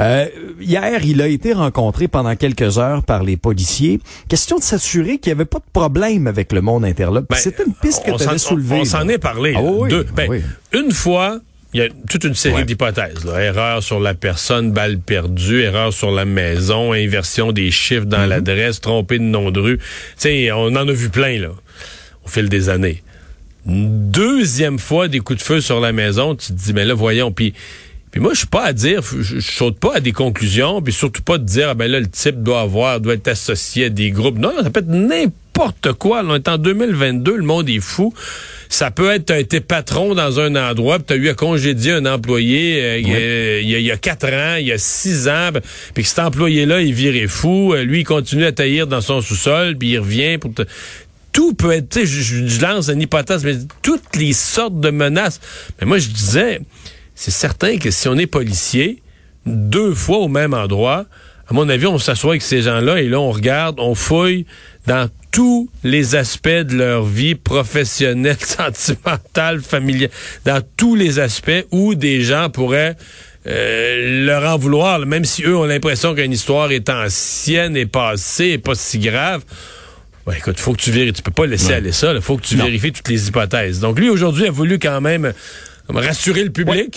Euh, 0.00 0.26
hier, 0.60 1.04
il 1.04 1.20
a 1.20 1.28
été 1.28 1.52
rencontré 1.52 2.08
pendant 2.08 2.34
quelques 2.34 2.78
heures 2.78 3.02
par 3.02 3.22
les 3.22 3.36
policiers. 3.36 4.00
Question 4.28 4.58
de 4.58 4.62
s'assurer 4.62 5.18
qu'il 5.18 5.30
n'y 5.32 5.36
avait 5.36 5.44
pas 5.44 5.58
de 5.58 5.70
problème 5.72 6.26
avec 6.26 6.52
le 6.52 6.60
monde 6.60 6.84
interlope. 6.84 7.26
Ben, 7.28 7.36
C'était 7.36 7.64
une 7.64 7.74
piste 7.74 8.04
que 8.04 8.16
tu 8.16 8.22
avais 8.26 8.38
soulevée. 8.38 8.78
On 8.80 8.84
s'en 8.84 9.06
est 9.08 9.18
parlé. 9.18 9.54
Ah 9.56 9.62
oui, 9.62 9.90
Deux- 9.90 10.06
ben, 10.14 10.28
oui. 10.30 10.40
Une 10.72 10.92
fois, 10.92 11.40
il 11.74 11.80
y 11.80 11.82
a 11.82 11.88
toute 12.08 12.24
une 12.24 12.34
série 12.34 12.54
Ouais. 12.54 12.64
d'hypothèses. 12.64 13.24
là. 13.24 13.40
Erreur 13.42 13.82
sur 13.82 13.98
la 14.00 14.14
personne, 14.14 14.70
balle 14.72 14.98
perdue, 14.98 15.60
erreur 15.62 15.92
sur 15.92 16.10
la 16.12 16.24
maison, 16.24 16.92
inversion 16.92 17.52
des 17.52 17.70
chiffres 17.70 18.04
Mm-hmm. 18.06 18.08
dans 18.08 18.26
l'adresse, 18.26 18.80
trompé 18.80 19.18
de 19.18 19.24
nom 19.24 19.50
de 19.50 19.60
rue. 19.60 19.78
Sais, 20.16 20.50
on 20.52 20.66
en 20.76 20.88
a 20.88 20.92
vu 20.92 21.08
plein 21.10 21.38
là, 21.40 21.50
au 22.24 22.28
fil 22.28 22.48
des 22.48 22.68
années. 22.68 23.02
Une 23.66 24.10
Deuxième 24.10 24.78
fois, 24.78 25.08
des 25.08 25.20
coups 25.20 25.38
de 25.40 25.44
feu 25.44 25.60
sur 25.60 25.80
la 25.80 25.92
maison, 25.92 26.34
tu 26.34 26.48
te 26.48 26.52
dis, 26.52 26.72
mais 26.72 26.84
là, 26.84 26.94
voyons, 26.94 27.32
puis... 27.32 27.52
Puis 28.10 28.20
moi, 28.20 28.32
je 28.32 28.38
suis 28.38 28.46
pas 28.46 28.62
à 28.66 28.72
dire, 28.72 29.02
je, 29.02 29.22
je 29.22 29.40
saute 29.40 29.76
pas 29.80 29.96
à 29.96 30.00
des 30.00 30.12
conclusions, 30.12 30.80
puis 30.80 30.92
surtout 30.92 31.22
pas 31.22 31.36
de 31.36 31.42
dire, 31.44 31.70
ah 31.70 31.74
ben 31.74 31.90
là, 31.90 31.98
le 31.98 32.06
type 32.06 32.44
doit 32.44 32.60
avoir, 32.60 33.00
doit 33.00 33.14
être 33.14 33.26
associé 33.26 33.86
à 33.86 33.88
des 33.88 34.12
groupes. 34.12 34.38
Non, 34.38 34.52
ça 34.62 34.70
peut 34.70 34.78
être 34.78 34.86
n'importe 34.88 35.34
quoi. 35.98 36.22
Là, 36.22 36.28
on 36.30 36.34
est 36.34 36.48
en 36.48 36.58
2022, 36.58 37.36
le 37.36 37.42
monde 37.42 37.68
est 37.68 37.80
fou. 37.80 38.12
Ça 38.68 38.90
peut 38.90 39.10
être, 39.12 39.26
t'as 39.26 39.38
été 39.38 39.60
patron 39.60 40.14
dans 40.14 40.40
un 40.40 40.56
endroit, 40.56 40.98
puis 40.98 41.04
t'as 41.08 41.16
eu 41.16 41.28
à 41.28 41.34
congédier 41.34 41.92
un 41.92 42.06
employé 42.06 42.82
euh, 42.82 42.98
il 42.98 43.08
y 43.08 43.14
a- 43.14 43.60
il 43.60 43.68
y, 43.70 43.74
a, 43.74 43.78
il 43.78 43.84
y 43.84 43.90
a 43.92 43.96
quatre 43.96 44.26
ans, 44.26 44.56
il 44.58 44.66
y 44.66 44.72
a 44.72 44.78
six 44.78 45.28
ans, 45.28 45.50
ben, 45.52 45.60
puis 45.94 46.02
que 46.02 46.08
cet 46.08 46.18
employé-là, 46.18 46.80
il 46.80 46.92
virait 46.92 47.28
fou. 47.28 47.72
Euh, 47.74 47.84
Lui, 47.84 48.00
il 48.00 48.04
continue 48.04 48.44
à 48.44 48.52
taillir 48.52 48.86
dans 48.86 49.00
son 49.00 49.20
sous-sol, 49.20 49.76
puis 49.78 49.90
il 49.90 49.98
revient 49.98 50.38
pour 50.38 50.52
te 50.54 50.62
tout 51.32 51.52
peut 51.54 51.72
être, 51.72 51.88
tu 51.88 52.00
sais, 52.00 52.06
je, 52.06 52.20
je- 52.20 52.46
je 52.46 52.60
lance 52.60 52.88
une 52.88 53.00
hypothèse, 53.02 53.44
mais 53.44 53.56
toutes 53.82 54.14
les 54.16 54.32
sortes 54.32 54.78
de 54.80 54.90
menaces. 54.90 55.40
Mais 55.80 55.86
moi, 55.86 55.98
je 55.98 56.08
disais, 56.08 56.60
c'est 57.16 57.32
certain 57.32 57.76
que 57.78 57.90
si 57.90 58.06
on 58.08 58.16
est 58.16 58.26
policier, 58.28 59.02
deux 59.44 59.94
fois 59.94 60.18
au 60.18 60.28
même 60.28 60.54
endroit, 60.54 61.06
à 61.48 61.52
mon 61.54 61.68
avis, 61.68 61.86
on 61.86 61.98
s'assoit 61.98 62.30
avec 62.32 62.42
ces 62.42 62.62
gens-là 62.62 63.00
et 63.00 63.08
là, 63.08 63.20
on 63.20 63.30
regarde, 63.30 63.78
on 63.78 63.94
fouille 63.94 64.46
dans 64.86 65.08
tous 65.30 65.68
les 65.82 66.14
aspects 66.14 66.48
de 66.48 66.76
leur 66.76 67.04
vie 67.04 67.34
professionnelle, 67.34 68.36
sentimentale, 68.40 69.60
familiale, 69.60 70.10
dans 70.44 70.62
tous 70.76 70.94
les 70.94 71.18
aspects 71.18 71.66
où 71.70 71.94
des 71.94 72.22
gens 72.22 72.48
pourraient 72.50 72.96
euh, 73.46 74.24
leur 74.24 74.44
en 74.50 74.56
vouloir, 74.56 75.00
même 75.00 75.24
si 75.24 75.42
eux 75.42 75.56
ont 75.56 75.64
l'impression 75.64 76.14
qu'une 76.14 76.32
histoire 76.32 76.70
est 76.72 76.88
ancienne 76.88 77.76
et 77.76 77.84
passée 77.86 78.46
et 78.50 78.58
pas 78.58 78.74
si 78.74 78.98
grave. 78.98 79.42
Ouais, 80.26 80.38
écoute, 80.38 80.58
faut 80.58 80.72
que 80.72 80.80
tu 80.80 80.90
vérifies. 80.90 81.12
Tu 81.14 81.22
peux 81.22 81.30
pas 81.30 81.44
laisser 81.44 81.74
aller 81.74 81.92
ça. 81.92 82.14
Il 82.14 82.22
faut 82.22 82.38
que 82.38 82.46
tu 82.46 82.56
Non. 82.56 82.64
vérifies 82.64 82.92
toutes 82.92 83.08
les 83.08 83.28
hypothèses. 83.28 83.80
Donc 83.80 83.98
lui, 83.98 84.08
aujourd'hui, 84.08 84.46
a 84.46 84.50
voulu 84.50 84.78
quand 84.78 85.02
même 85.02 85.26
euh, 85.26 85.32
rassurer 85.90 86.44
le 86.44 86.50
public. 86.50 86.76
Ouais, 86.76 86.90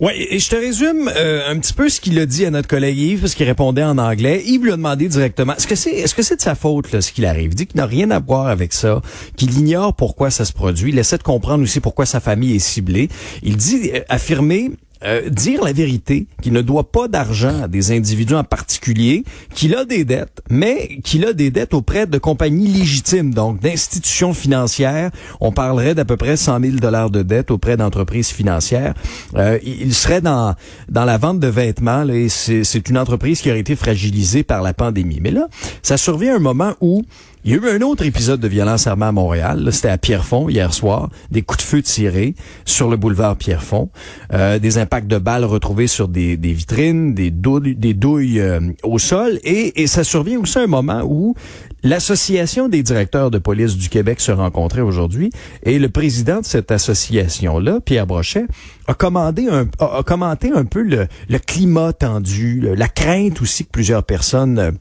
et 0.00 0.38
je 0.38 0.50
te 0.50 0.56
résume 0.56 1.10
euh, 1.14 1.50
un 1.50 1.58
petit 1.58 1.72
peu 1.72 1.88
ce 1.88 2.00
qu'il 2.00 2.18
a 2.18 2.26
dit 2.26 2.44
à 2.44 2.50
notre 2.50 2.68
collègue 2.68 2.98
Yves, 2.98 3.20
parce 3.20 3.34
qu'il 3.34 3.46
répondait 3.46 3.84
en 3.84 3.98
anglais. 3.98 4.42
Yves 4.44 4.64
lui 4.64 4.72
a 4.72 4.76
demandé 4.76 5.08
directement, 5.08 5.54
est-ce 5.54 5.66
que 5.66 5.74
c'est 5.74 5.90
est-ce 5.90 6.14
que 6.14 6.22
c'est 6.22 6.36
de 6.36 6.40
sa 6.40 6.54
faute 6.54 6.92
là, 6.92 7.00
ce 7.00 7.12
qu'il 7.12 7.26
arrive? 7.26 7.52
Il 7.52 7.54
dit 7.54 7.66
qu'il 7.66 7.78
n'a 7.78 7.86
rien 7.86 8.10
à 8.10 8.18
voir 8.18 8.48
avec 8.48 8.72
ça, 8.72 9.00
qu'il 9.36 9.56
ignore 9.56 9.94
pourquoi 9.94 10.30
ça 10.30 10.44
se 10.44 10.52
produit. 10.52 10.90
Il 10.90 10.98
essaie 10.98 11.18
de 11.18 11.22
comprendre 11.22 11.62
aussi 11.62 11.80
pourquoi 11.80 12.06
sa 12.06 12.20
famille 12.20 12.56
est 12.56 12.60
ciblée. 12.60 13.08
Il 13.42 13.56
dit 13.56 13.90
euh, 13.94 14.00
affirmer 14.08 14.72
euh, 15.04 15.28
dire 15.28 15.62
la 15.62 15.72
vérité, 15.72 16.26
qu'il 16.42 16.52
ne 16.52 16.62
doit 16.62 16.90
pas 16.90 17.08
d'argent 17.08 17.62
à 17.62 17.68
des 17.68 17.92
individus 17.92 18.34
en 18.34 18.44
particulier, 18.44 19.24
qu'il 19.54 19.74
a 19.74 19.84
des 19.84 20.04
dettes, 20.04 20.42
mais 20.50 20.98
qu'il 21.04 21.24
a 21.26 21.32
des 21.32 21.50
dettes 21.50 21.74
auprès 21.74 22.06
de 22.06 22.18
compagnies 22.18 22.68
légitimes, 22.68 23.34
donc 23.34 23.60
d'institutions 23.60 24.34
financières. 24.34 25.10
On 25.40 25.52
parlerait 25.52 25.94
d'à 25.94 26.04
peu 26.04 26.16
près 26.16 26.36
100 26.36 26.60
000 26.60 26.76
dollars 26.76 27.10
de 27.10 27.22
dettes 27.22 27.50
auprès 27.50 27.76
d'entreprises 27.76 28.28
financières. 28.28 28.94
Euh, 29.36 29.58
il 29.64 29.94
serait 29.94 30.20
dans 30.20 30.54
dans 30.88 31.04
la 31.04 31.18
vente 31.18 31.40
de 31.40 31.48
vêtements, 31.48 32.04
là, 32.04 32.14
et 32.14 32.28
c'est 32.28 32.88
une 32.88 32.98
entreprise 32.98 33.40
qui 33.40 33.50
aurait 33.50 33.60
été 33.60 33.76
fragilisée 33.76 34.42
par 34.42 34.62
la 34.62 34.74
pandémie. 34.74 35.18
Mais 35.20 35.30
là, 35.30 35.48
ça 35.82 35.96
survient 35.96 36.34
à 36.34 36.36
un 36.36 36.40
moment 36.40 36.74
où 36.80 37.02
il 37.44 37.50
y 37.50 37.54
a 37.54 37.56
eu 37.58 37.68
un 37.68 37.82
autre 37.82 38.04
épisode 38.06 38.40
de 38.40 38.48
violence 38.48 38.86
armée 38.86 39.04
à 39.04 39.12
Montréal. 39.12 39.68
C'était 39.70 39.90
à 39.90 39.98
Pierrefonds 39.98 40.48
hier 40.48 40.72
soir. 40.72 41.10
Des 41.30 41.42
coups 41.42 41.62
de 41.62 41.68
feu 41.68 41.82
tirés 41.82 42.34
sur 42.64 42.88
le 42.88 42.96
boulevard 42.96 43.36
Pierrefonds. 43.36 43.90
Euh, 44.32 44.58
des 44.58 44.78
impacts 44.78 45.08
de 45.08 45.18
balles 45.18 45.44
retrouvés 45.44 45.86
sur 45.86 46.08
des, 46.08 46.36
vitrines, 46.36 47.12
des 47.14 47.30
douilles, 47.30 48.40
euh, 48.40 48.60
au 48.82 48.98
sol. 48.98 49.38
Et, 49.44 49.82
et 49.82 49.86
ça 49.86 50.04
survient 50.04 50.40
aussi 50.40 50.58
à 50.58 50.62
un 50.62 50.66
moment 50.66 51.02
où 51.04 51.34
l'Association 51.82 52.70
des 52.70 52.82
directeurs 52.82 53.30
de 53.30 53.38
police 53.38 53.76
du 53.76 53.90
Québec 53.90 54.20
se 54.20 54.32
rencontrait 54.32 54.80
aujourd'hui. 54.80 55.30
Et 55.64 55.78
le 55.78 55.90
président 55.90 56.40
de 56.40 56.46
cette 56.46 56.70
association-là, 56.70 57.80
Pierre 57.84 58.06
Brochet, 58.06 58.46
a, 58.88 58.94
commandé 58.94 59.48
un, 59.48 59.66
a, 59.80 60.02
commenté 60.02 60.50
un 60.50 60.64
peu 60.64 60.82
le, 60.82 61.06
climat 61.38 61.92
tendu, 61.92 62.62
la 62.74 62.88
crainte 62.88 63.42
aussi 63.42 63.66
que 63.66 63.70
plusieurs 63.70 64.02
personnes... 64.02 64.78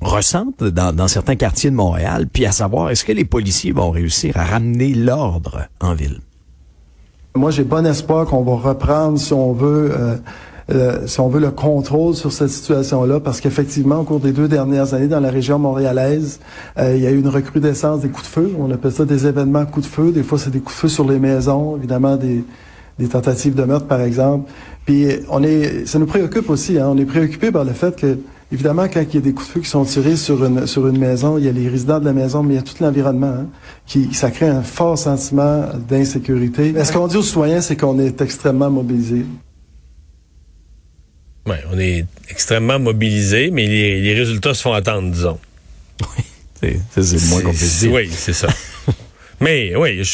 ressentent 0.00 0.64
dans, 0.64 1.08
certains 1.08 1.36
quartiers 1.36 1.70
de 1.70 1.76
Montréal, 1.76 2.26
puis 2.32 2.46
à 2.46 2.52
savoir, 2.52 2.90
est-ce 2.90 3.04
que 3.04 3.12
les 3.12 3.24
policiers 3.24 3.72
vont 3.72 3.90
réussir 3.90 4.36
à 4.36 4.44
ramener 4.44 4.94
l'ordre 4.94 5.68
en 5.80 5.94
ville? 5.94 6.20
Moi, 7.36 7.50
j'ai 7.50 7.64
bon 7.64 7.86
espoir 7.86 8.26
qu'on 8.26 8.42
va 8.42 8.56
reprendre, 8.70 9.18
si 9.18 9.32
on 9.32 9.52
veut, 9.52 9.92
euh, 9.96 10.16
euh, 10.72 11.06
si 11.06 11.20
on 11.20 11.28
veut 11.28 11.40
le 11.40 11.50
contrôle 11.50 12.14
sur 12.14 12.32
cette 12.32 12.48
situation-là, 12.48 13.20
parce 13.20 13.40
qu'effectivement, 13.40 14.00
au 14.00 14.04
cours 14.04 14.20
des 14.20 14.32
deux 14.32 14.48
dernières 14.48 14.94
années, 14.94 15.06
dans 15.06 15.20
la 15.20 15.30
région 15.30 15.58
montréalaise, 15.58 16.40
euh, 16.78 16.96
il 16.96 17.02
y 17.02 17.06
a 17.06 17.10
eu 17.10 17.20
une 17.20 17.28
recrudescence 17.28 18.00
des 18.00 18.08
coups 18.08 18.24
de 18.24 18.32
feu. 18.32 18.52
On 18.58 18.70
appelle 18.72 18.92
ça 18.92 19.04
des 19.04 19.26
événements 19.26 19.64
coups 19.64 19.86
de 19.86 19.92
feu. 19.92 20.10
Des 20.12 20.24
fois, 20.24 20.38
c'est 20.38 20.50
des 20.50 20.60
coups 20.60 20.74
de 20.74 20.80
feu 20.80 20.88
sur 20.88 21.08
les 21.08 21.18
maisons, 21.20 21.76
évidemment 21.76 22.16
des, 22.16 22.44
des 22.98 23.08
tentatives 23.08 23.54
de 23.54 23.62
meurtre, 23.62 23.86
par 23.86 24.00
exemple. 24.00 24.50
Puis, 24.84 25.06
on 25.28 25.42
est, 25.44 25.86
ça 25.86 26.00
nous 26.00 26.06
préoccupe 26.06 26.50
aussi. 26.50 26.80
Hein, 26.80 26.88
on 26.90 26.98
est 26.98 27.04
préoccupé 27.04 27.52
par 27.52 27.64
le 27.64 27.72
fait 27.72 27.94
que 27.94 28.18
Évidemment, 28.52 28.88
quand 28.88 29.00
il 29.08 29.14
y 29.14 29.18
a 29.18 29.20
des 29.20 29.32
coups 29.32 29.46
de 29.48 29.52
feu 29.52 29.60
qui 29.60 29.68
sont 29.68 29.84
tirés 29.84 30.16
sur 30.16 30.44
une, 30.44 30.66
sur 30.66 30.86
une 30.88 30.98
maison, 30.98 31.38
il 31.38 31.44
y 31.44 31.48
a 31.48 31.52
les 31.52 31.68
résidents 31.68 32.00
de 32.00 32.04
la 32.04 32.12
maison, 32.12 32.42
mais 32.42 32.54
il 32.54 32.56
y 32.56 32.60
a 32.60 32.62
tout 32.62 32.74
l'environnement. 32.80 33.28
hein, 33.42 33.46
qui, 33.86 34.12
ça 34.12 34.30
crée 34.32 34.48
un 34.48 34.62
fort 34.62 34.98
sentiment 34.98 35.68
d'insécurité. 35.88 36.72
Mais 36.72 36.84
ce 36.84 36.92
qu'on 36.92 37.06
dit 37.06 37.16
aux 37.16 37.22
citoyens, 37.22 37.60
c'est 37.60 37.76
qu'on 37.76 37.98
est 38.00 38.20
extrêmement 38.20 38.68
mobilisés. 38.70 39.24
Ouais, 41.46 41.62
on 41.72 41.78
est 41.78 42.04
extrêmement 42.28 42.78
mobilisés, 42.78 43.50
mais 43.50 43.66
les, 43.66 44.00
les 44.00 44.14
résultats 44.14 44.54
se 44.54 44.62
font 44.62 44.72
attendre, 44.72 45.10
disons. 45.10 45.38
C'est 46.60 46.78
c'est- 47.02 47.16
le 47.16 47.28
moins 47.30 47.42
qu'on 47.42 47.50
puisse 47.50 47.78
dire. 47.80 47.92
Oui, 47.92 48.10
c'est 48.12 48.32
ça. 48.34 48.48
mais 49.40 49.74
oui, 49.76 49.98
je, 50.04 50.10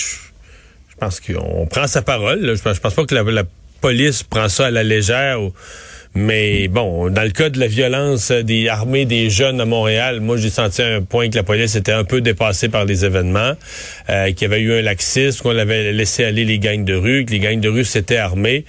je 0.90 0.95
pense 1.00 1.21
qu'on 1.21 1.66
prend 1.66 1.87
sa 1.87 2.02
parole. 2.02 2.40
là. 2.40 2.55
Je, 2.55 2.62
pense, 2.62 2.76
je 2.76 2.81
pense 2.81 2.95
pas 2.95 3.05
que 3.05 3.14
la, 3.14 3.23
la 3.25 3.45
police 3.81 4.23
prend 4.23 4.49
ça 4.49 4.66
à 4.66 4.71
la 4.71 4.85
légère. 4.85 5.43
ou- 5.43 5.52
mais 6.16 6.68
bon, 6.68 7.11
dans 7.11 7.23
le 7.23 7.30
cas 7.30 7.50
de 7.50 7.61
la 7.61 7.66
violence 7.66 8.30
des 8.32 8.68
armées 8.68 9.04
des 9.04 9.28
jeunes 9.30 9.61
à 9.61 9.64
Montréal, 9.66 10.20
moi 10.20 10.37
j'ai 10.37 10.50
senti 10.50 10.82
à 10.82 10.94
un 10.96 11.02
point 11.02 11.28
que 11.28 11.37
la 11.37 11.42
police 11.42 11.76
était 11.76 11.92
un 11.92 12.04
peu 12.04 12.20
dépassée 12.20 12.68
par 12.68 12.85
les 12.85 13.04
événements, 13.04 13.52
euh, 14.08 14.32
qu'il 14.32 14.42
y 14.42 14.44
avait 14.46 14.61
eu 14.62 14.73
un 14.73 14.82
laxisme, 14.82 15.42
qu'on 15.42 15.56
avait 15.56 15.92
laissé 15.92 16.25
aller 16.25 16.44
les 16.44 16.58
gangs 16.58 16.85
de 16.85 16.94
rue, 16.94 17.25
que 17.26 17.32
les 17.32 17.38
gangs 17.38 17.61
de 17.61 17.68
rue 17.68 17.85
s'étaient 17.85 18.16
armés, 18.16 18.64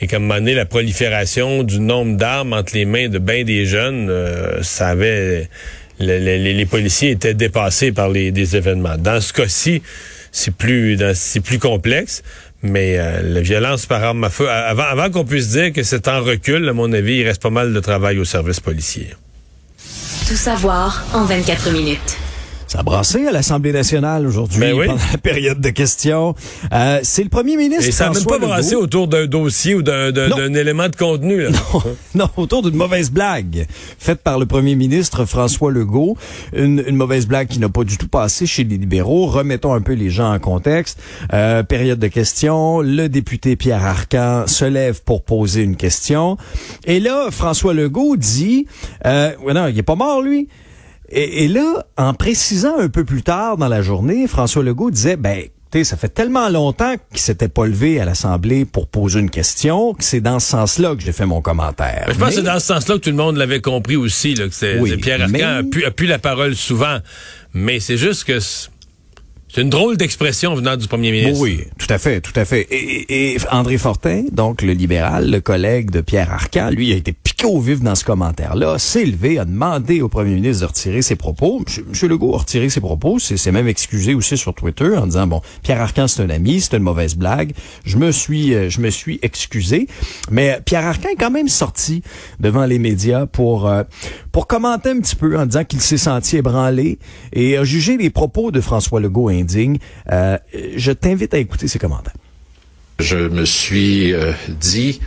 et 0.00 0.14
un 0.14 0.18
moment 0.20 0.40
la 0.44 0.64
prolifération 0.64 1.62
du 1.64 1.80
nombre 1.80 2.16
d'armes 2.16 2.52
entre 2.52 2.74
les 2.74 2.84
mains 2.84 3.08
de 3.08 3.18
bien 3.18 3.44
des 3.44 3.66
jeunes, 3.66 4.08
euh, 4.08 4.62
ça 4.62 4.88
avait 4.88 5.48
le- 6.00 6.18
le- 6.18 6.36
les, 6.36 6.54
les 6.54 6.66
policiers 6.66 7.10
étaient 7.10 7.34
dépassés 7.34 7.92
par 7.92 8.08
les 8.08 8.30
des 8.32 8.56
événements. 8.56 8.96
Dans 8.96 9.20
ce 9.20 9.32
cas-ci, 9.32 9.82
c'est 10.30 10.54
plus 10.54 10.98
c'est 11.14 11.40
plus 11.40 11.58
complexe, 11.58 12.22
mais 12.62 12.98
euh, 12.98 13.22
la 13.22 13.40
violence 13.40 13.86
par 13.86 14.02
arme 14.02 14.24
à 14.24 14.30
feu, 14.30 14.48
avant, 14.48 14.84
avant 14.84 15.10
qu'on 15.10 15.24
puisse 15.24 15.48
dire 15.48 15.72
que 15.72 15.82
c'est 15.82 16.08
en 16.08 16.22
recul, 16.22 16.68
à 16.68 16.72
mon 16.72 16.92
avis, 16.92 17.16
il 17.16 17.26
reste 17.26 17.42
pas 17.42 17.50
mal 17.50 17.72
de 17.72 17.80
travail 17.80 18.18
au 18.18 18.24
service 18.24 18.60
policier. 18.60 19.10
Tout 20.28 20.36
savoir 20.36 21.04
en 21.12 21.24
24 21.24 21.70
minutes. 21.72 22.21
Ça 22.72 22.78
a 22.78 22.82
brassé 22.84 23.26
à 23.26 23.32
l'Assemblée 23.32 23.70
nationale 23.70 24.26
aujourd'hui 24.26 24.58
Ben 24.58 24.72
oui. 24.72 24.86
pendant 24.86 24.98
la 25.12 25.18
période 25.18 25.60
de 25.60 25.68
questions. 25.68 26.34
Euh, 26.72 27.00
c'est 27.02 27.22
le 27.22 27.28
premier 27.28 27.58
ministre 27.58 27.86
Et 27.86 27.92
ça 27.92 28.06
n'a 28.08 28.14
même 28.14 28.24
pas 28.24 28.38
brassé 28.38 28.76
autour 28.76 29.08
d'un 29.08 29.26
dossier 29.26 29.74
ou 29.74 29.82
d'un 29.82 30.10
Non. 30.10 30.38
élément 30.54 30.88
de 30.88 30.96
contenu. 30.96 31.42
Là. 31.42 31.50
non, 32.14 32.30
autour 32.38 32.62
d'une 32.62 32.76
mauvaise 32.76 33.10
blague 33.10 33.66
faite 33.98 34.22
par 34.22 34.38
le 34.38 34.46
premier 34.46 34.74
ministre 34.74 35.26
François 35.26 35.70
Legault. 35.70 36.16
Une, 36.54 36.82
une 36.86 36.96
mauvaise 36.96 37.26
blague 37.26 37.48
qui 37.48 37.58
n'a 37.58 37.68
pas 37.68 37.84
du 37.84 37.98
tout 37.98 38.08
passé 38.08 38.46
chez 38.46 38.64
les 38.64 38.78
libéraux. 38.78 39.26
Remettons 39.26 39.74
un 39.74 39.82
peu 39.82 39.92
les 39.92 40.08
gens 40.08 40.32
en 40.32 40.38
contexte. 40.38 40.98
Euh, 41.34 41.62
période 41.62 41.98
de 41.98 42.08
questions. 42.08 42.80
Le 42.80 43.10
député 43.10 43.54
Pierre 43.54 43.84
Arcan 43.84 44.44
se 44.46 44.64
lève 44.64 45.02
pour 45.02 45.24
poser 45.24 45.60
une 45.62 45.76
question. 45.76 46.38
Et 46.86 47.00
là, 47.00 47.26
François 47.30 47.74
Legault 47.74 48.16
dit, 48.16 48.66
euh, 49.04 49.32
non, 49.54 49.66
il 49.66 49.78
est 49.78 49.82
pas 49.82 49.94
mort, 49.94 50.22
lui. 50.22 50.48
Et, 51.14 51.44
et 51.44 51.48
là, 51.48 51.84
en 51.98 52.14
précisant 52.14 52.78
un 52.78 52.88
peu 52.88 53.04
plus 53.04 53.22
tard 53.22 53.56
dans 53.58 53.68
la 53.68 53.82
journée, 53.82 54.26
François 54.26 54.62
Legault 54.62 54.90
disait, 54.90 55.16
ben, 55.16 55.44
ça 55.84 55.96
fait 55.96 56.08
tellement 56.08 56.48
longtemps 56.50 56.94
qu'il 57.10 57.20
s'était 57.20 57.48
pas 57.48 57.66
levé 57.66 57.98
à 58.00 58.04
l'Assemblée 58.04 58.64
pour 58.66 58.86
poser 58.86 59.20
une 59.20 59.30
question 59.30 59.94
que 59.94 60.04
c'est 60.04 60.20
dans 60.20 60.38
ce 60.38 60.48
sens-là 60.50 60.94
que 60.96 61.02
j'ai 61.02 61.12
fait 61.12 61.24
mon 61.26 61.40
commentaire. 61.40 62.06
Je 62.08 62.14
pense 62.18 62.28
que 62.30 62.34
c'est 62.36 62.42
dans 62.42 62.58
ce 62.60 62.66
sens-là 62.66 62.96
que 62.96 63.00
tout 63.00 63.10
le 63.10 63.16
monde 63.16 63.36
l'avait 63.36 63.60
compris 63.60 63.96
aussi, 63.96 64.34
là, 64.34 64.48
que 64.48 64.54
c'est 64.54 64.78
Oui, 64.80 64.96
Pierre 64.98 65.20
Arcan 65.22 65.32
mais- 65.32 65.42
a 65.42 65.62
pu, 65.62 65.84
a 65.84 65.90
pu 65.90 66.06
la 66.06 66.18
parole 66.18 66.54
souvent. 66.54 66.98
Mais 67.54 67.80
c'est 67.80 67.96
juste 67.96 68.24
que 68.24 68.38
C'est 69.54 69.60
une 69.60 69.68
drôle 69.68 69.98
d'expression 69.98 70.54
venant 70.54 70.78
du 70.78 70.88
premier 70.88 71.12
ministre. 71.12 71.42
Oui, 71.42 71.64
tout 71.76 71.86
à 71.90 71.98
fait, 71.98 72.22
tout 72.22 72.32
à 72.36 72.46
fait. 72.46 72.66
Et, 72.70 73.36
André 73.50 73.76
Fortin, 73.76 74.24
donc 74.32 74.62
le 74.62 74.72
libéral, 74.72 75.30
le 75.30 75.42
collègue 75.42 75.90
de 75.90 76.00
Pierre 76.00 76.32
Arcan, 76.32 76.70
lui 76.70 76.90
a 76.90 76.96
été 76.96 77.12
piqué 77.12 77.44
au 77.44 77.60
vif 77.60 77.82
dans 77.82 77.94
ce 77.94 78.02
commentaire-là, 78.02 78.78
s'est 78.78 79.04
levé, 79.04 79.38
a 79.38 79.44
demandé 79.44 80.00
au 80.00 80.08
premier 80.08 80.36
ministre 80.36 80.62
de 80.62 80.68
retirer 80.68 81.02
ses 81.02 81.16
propos. 81.16 81.62
Monsieur 81.86 82.08
Legault 82.08 82.34
a 82.34 82.38
retiré 82.38 82.70
ses 82.70 82.80
propos, 82.80 83.18
c'est 83.18 83.52
même 83.52 83.68
excusé 83.68 84.14
aussi 84.14 84.38
sur 84.38 84.54
Twitter 84.54 84.96
en 84.96 85.04
disant 85.04 85.26
bon, 85.26 85.42
Pierre 85.62 85.82
Arcan 85.82 86.08
c'est 86.08 86.22
un 86.22 86.30
ami, 86.30 86.62
c'est 86.62 86.78
une 86.78 86.82
mauvaise 86.82 87.14
blague. 87.14 87.52
Je 87.84 87.98
me 87.98 88.10
suis, 88.10 88.54
euh, 88.54 88.70
je 88.70 88.80
me 88.80 88.88
suis 88.88 89.18
excusé, 89.20 89.86
mais 90.30 90.60
Pierre 90.64 90.86
Arcan 90.86 91.10
est 91.10 91.16
quand 91.16 91.30
même 91.30 91.48
sorti 91.48 92.02
devant 92.40 92.64
les 92.64 92.78
médias 92.78 93.26
pour 93.26 93.68
euh, 93.68 93.82
pour 94.32 94.46
commenter 94.46 94.88
un 94.88 95.00
petit 95.00 95.14
peu 95.14 95.38
en 95.38 95.44
disant 95.44 95.64
qu'il 95.64 95.82
s'est 95.82 95.98
senti 95.98 96.38
ébranlé 96.38 96.98
et 97.32 97.58
a 97.58 97.64
jugé 97.64 97.98
les 97.98 98.08
propos 98.08 98.50
de 98.50 98.60
François 98.62 98.98
Legault 98.98 99.28
indigne. 99.28 99.76
Euh, 100.10 100.38
je 100.74 100.90
t'invite 100.90 101.34
à 101.34 101.38
écouter 101.38 101.68
ses 101.68 101.78
commentaires. 101.78 102.14
Je 102.98 103.18
me 103.18 103.44
suis 103.44 104.14
euh, 104.14 104.32
dit, 104.48 105.00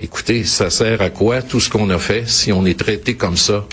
écoutez, 0.00 0.44
ça 0.44 0.68
sert 0.68 1.00
à 1.00 1.08
quoi 1.08 1.40
tout 1.40 1.58
ce 1.58 1.70
qu'on 1.70 1.88
a 1.88 1.98
fait 1.98 2.28
si 2.28 2.52
on 2.52 2.66
est 2.66 2.78
traité 2.78 3.14
comme 3.14 3.38
ça 3.38 3.66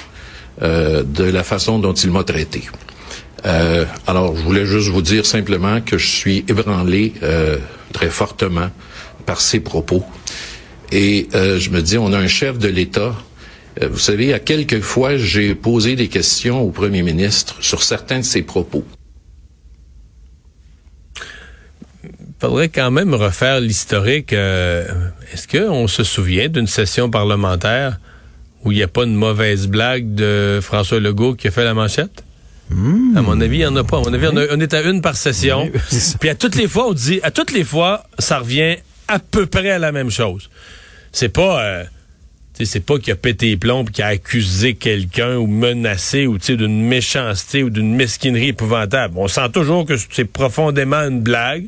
euh, 0.62 1.04
de 1.04 1.26
la 1.26 1.44
façon 1.44 1.80
dont 1.80 1.94
il 1.94 2.10
m'a 2.10 2.24
traité? 2.24 2.64
Alors, 4.08 4.38
je 4.38 4.42
voulais 4.42 4.66
juste 4.66 4.88
vous 4.88 5.02
dire 5.02 5.26
simplement 5.26 5.82
que 5.82 5.98
je 5.98 6.08
suis 6.08 6.46
ébranlé 6.48 7.12
très 7.92 8.08
fortement 8.08 8.70
par 9.26 9.42
ces 9.42 9.60
propos. 9.60 10.02
Et 10.94 11.28
je 11.34 11.70
me 11.72 11.82
dis, 11.82 11.98
on 11.98 12.14
a 12.14 12.18
un 12.18 12.28
chef 12.28 12.58
de 12.58 12.70
l'État. 12.70 13.14
Euh, 13.82 13.88
vous 13.90 13.98
savez, 14.00 14.34
à 14.34 14.40
quelques 14.40 14.82
fois, 14.82 15.18
j'ai 15.18 15.56
posé 15.56 15.96
des 15.96 16.08
questions 16.08 16.62
au 16.62 16.70
premier 16.70 17.02
ministre 17.04 17.56
sur 17.62 17.82
certains 17.84 18.20
de 18.20 18.26
ses 18.26 18.44
propos. 18.44 18.86
faudrait 22.40 22.68
quand 22.70 22.92
même 22.92 23.14
refaire 23.14 23.62
l'historique. 23.62 24.34
Euh, 24.34 24.86
Est-ce 25.32 25.48
qu'on 25.48 25.88
se 25.88 26.04
souvient 26.04 26.50
d'une 26.50 26.68
session 26.68 27.10
parlementaire 27.10 28.00
où 28.66 28.72
il 28.74 28.76
n'y 28.76 28.84
a 28.84 28.88
pas 28.90 29.06
une 29.06 29.16
mauvaise 29.16 29.68
blague 29.68 30.14
de 30.14 30.60
François 30.62 31.00
Legault 31.00 31.36
qui 31.36 31.48
a 31.48 31.52
fait 31.52 31.64
la 31.64 31.74
manchette? 31.74 32.24
À 33.16 33.22
mon 33.22 33.40
avis, 33.40 33.58
il 33.58 33.60
n'y 33.60 33.66
en 33.66 33.76
a 33.78 33.84
pas. 33.86 33.98
À 33.98 34.02
mon 34.02 34.14
avis, 34.14 34.28
on, 34.28 34.36
a- 34.36 34.48
on 34.52 34.60
est 34.60 34.74
à 34.74 34.82
une 34.82 35.02
par 35.02 35.16
session. 35.16 35.72
Puis 36.20 36.30
à 36.30 36.36
toutes 36.36 36.56
les 36.56 36.68
fois, 36.68 36.88
on 36.90 36.94
dit, 36.94 37.20
à 37.24 37.32
toutes 37.32 37.52
les 37.52 37.64
fois, 37.64 38.04
ça 38.20 38.40
revient 38.40 38.76
à 39.08 39.20
peu 39.20 39.46
près 39.46 39.70
à 39.70 39.80
la 39.80 39.92
même 39.94 40.10
chose. 40.10 40.50
C'est 41.14 41.30
pas, 41.30 41.64
euh, 41.64 41.84
c'est 42.62 42.80
pas 42.86 42.98
qu'il 43.00 43.12
a 43.14 43.16
pété 43.16 43.48
les 43.48 43.58
plombs 43.58 43.84
qu'il 43.86 44.04
a 44.04 44.08
accusé 44.08 44.76
quelqu'un 44.76 45.38
ou 45.38 45.48
menacé 45.48 46.28
ou 46.28 46.38
d'une 46.38 46.84
méchanceté 46.88 47.64
ou 47.64 47.70
d'une 47.70 47.96
mesquinerie 47.96 48.50
épouvantable. 48.50 49.16
On 49.18 49.28
sent 49.28 49.50
toujours 49.54 49.86
que 49.86 49.96
c'est 50.12 50.26
profondément 50.26 50.98
une 51.02 51.22
blague. 51.22 51.66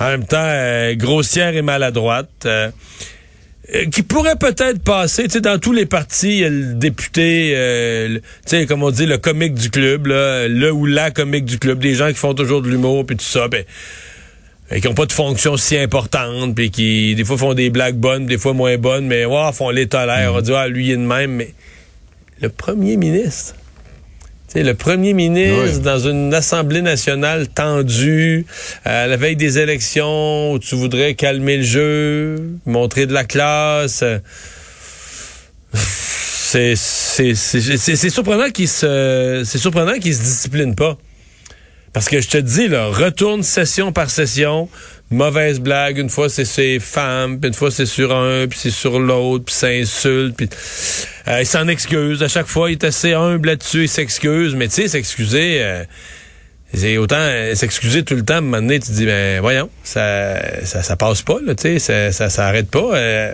En 0.00 0.06
même 0.08 0.24
temps, 0.26 0.36
euh, 0.40 0.94
grossière 0.94 1.54
et 1.56 1.62
maladroite. 1.62 2.30
euh, 2.46 2.70
euh, 3.74 3.86
qui 3.86 4.02
pourrait 4.02 4.36
peut-être 4.36 4.80
passer, 4.84 5.26
dans 5.26 5.58
tous 5.58 5.72
les 5.72 5.86
partis, 5.86 6.44
a 6.44 6.48
le 6.48 6.74
député, 6.74 7.52
euh, 7.56 8.20
le- 8.52 8.64
comme 8.66 8.84
on 8.84 8.92
dit, 8.92 9.06
le 9.06 9.18
comique 9.18 9.54
du 9.54 9.70
club, 9.70 10.06
là, 10.06 10.46
le 10.46 10.70
ou 10.70 10.86
la 10.86 11.10
comique 11.10 11.46
du 11.46 11.58
club, 11.58 11.80
des 11.80 11.94
gens 11.94 12.06
qui 12.08 12.14
font 12.14 12.32
toujours 12.32 12.62
de 12.62 12.68
l'humour, 12.68 13.04
puis 13.04 13.16
tout 13.16 13.24
ça, 13.24 13.48
ben, 13.48 13.64
et 14.70 14.80
qui 14.80 14.88
n'ont 14.88 14.94
pas 14.94 15.06
de 15.06 15.12
fonction 15.12 15.56
si 15.56 15.76
importante, 15.78 16.54
puis 16.54 16.70
qui, 16.70 17.14
des 17.14 17.24
fois, 17.24 17.38
font 17.38 17.54
des 17.54 17.70
blagues 17.70 17.96
bonnes, 17.96 18.26
des 18.26 18.38
fois 18.38 18.52
moins 18.52 18.76
bonnes, 18.78 19.06
mais, 19.06 19.24
ouais, 19.24 19.52
font 19.52 19.70
les 19.70 19.86
tolère, 19.86 20.34
on 20.34 20.40
dit, 20.40 20.52
ah, 20.54 20.66
lui, 20.68 20.86
il 20.86 20.90
est 20.92 20.96
de 20.96 21.02
même, 21.02 21.32
mais 21.32 21.54
le 22.40 22.48
premier 22.48 22.96
ministre, 22.96 23.54
tu 24.48 24.54
sais, 24.58 24.62
le 24.64 24.74
premier 24.74 25.12
ministre 25.12 25.76
Oui. 25.78 25.80
dans 25.82 25.98
une 26.00 26.34
assemblée 26.34 26.82
nationale 26.82 27.48
tendue, 27.48 28.44
à 28.84 29.06
la 29.06 29.16
veille 29.16 29.36
des 29.36 29.58
élections, 29.58 30.52
où 30.52 30.58
tu 30.58 30.74
voudrais 30.74 31.14
calmer 31.14 31.58
le 31.58 31.62
jeu, 31.62 32.50
montrer 32.66 33.06
de 33.06 33.12
la 33.12 33.24
classe. 33.24 34.02
euh, 34.02 34.18
C'est 35.74 36.74
c'est 36.76 37.34
c'est 37.34 37.60
c'est- 37.76 37.96
c'est 37.96 38.10
surprenant 38.10 38.50
qu'il 38.50 38.68
se 38.68 39.42
c'est 39.44 39.58
surprenant 39.58 39.98
qu'il 39.98 40.14
se 40.14 40.20
discipline 40.22 40.74
pas. 40.74 40.96
Parce 41.96 42.10
que 42.10 42.20
je 42.20 42.28
te 42.28 42.36
dis, 42.36 42.68
là, 42.68 42.88
retourne 42.88 43.42
session 43.42 43.90
par 43.90 44.10
session, 44.10 44.68
mauvaise 45.10 45.60
blague, 45.60 45.96
une 45.96 46.10
fois 46.10 46.28
c'est 46.28 46.44
ses 46.44 46.78
femmes, 46.78 47.40
puis 47.40 47.48
une 47.48 47.54
fois 47.54 47.70
c'est 47.70 47.86
sur 47.86 48.14
un, 48.14 48.46
puis 48.46 48.58
c'est 48.58 48.70
sur 48.70 49.00
l'autre, 49.00 49.46
puis 49.46 49.54
ça 49.54 49.68
insulte, 49.68 50.36
puis 50.36 50.50
euh, 51.26 51.40
il 51.40 51.46
s'en 51.46 51.66
excuse. 51.68 52.22
À 52.22 52.28
chaque 52.28 52.48
fois, 52.48 52.68
il 52.68 52.72
est 52.72 52.84
assez 52.84 53.14
humble 53.14 53.48
là-dessus, 53.48 53.84
il 53.84 53.88
s'excuse, 53.88 54.54
mais 54.54 54.68
tu 54.68 54.74
sais, 54.74 54.88
s'excuser, 54.88 55.62
euh, 55.62 55.84
c'est 56.74 56.98
autant 56.98 57.16
euh, 57.18 57.54
s'excuser 57.54 58.04
tout 58.04 58.14
le 58.14 58.26
temps, 58.26 58.34
à 58.34 58.38
un 58.38 58.40
moment 58.42 58.58
donné, 58.58 58.78
tu 58.78 58.88
te 58.88 58.92
dis, 58.92 59.06
ben 59.06 59.40
voyons, 59.40 59.70
ça, 59.82 60.64
ça, 60.66 60.82
ça 60.82 60.96
passe 60.96 61.22
pas, 61.22 61.38
là, 61.46 61.54
tu 61.54 61.62
sais, 61.62 61.78
ça, 61.78 62.12
ça, 62.12 62.28
ça 62.28 62.46
arrête 62.46 62.70
pas. 62.70 62.94
euh, 62.94 63.32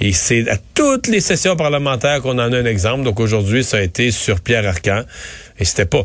et 0.00 0.12
c'est 0.12 0.50
à 0.50 0.58
toutes 0.74 1.06
les 1.06 1.22
sessions 1.22 1.56
parlementaires 1.56 2.20
qu'on 2.20 2.38
en 2.38 2.52
a 2.52 2.58
un 2.58 2.66
exemple. 2.66 3.04
Donc 3.04 3.20
aujourd'hui, 3.20 3.64
ça 3.64 3.78
a 3.78 3.80
été 3.80 4.10
sur 4.10 4.42
Pierre 4.42 4.68
Arcan, 4.68 5.04
et 5.58 5.64
c'était 5.64 5.86
pas... 5.86 6.04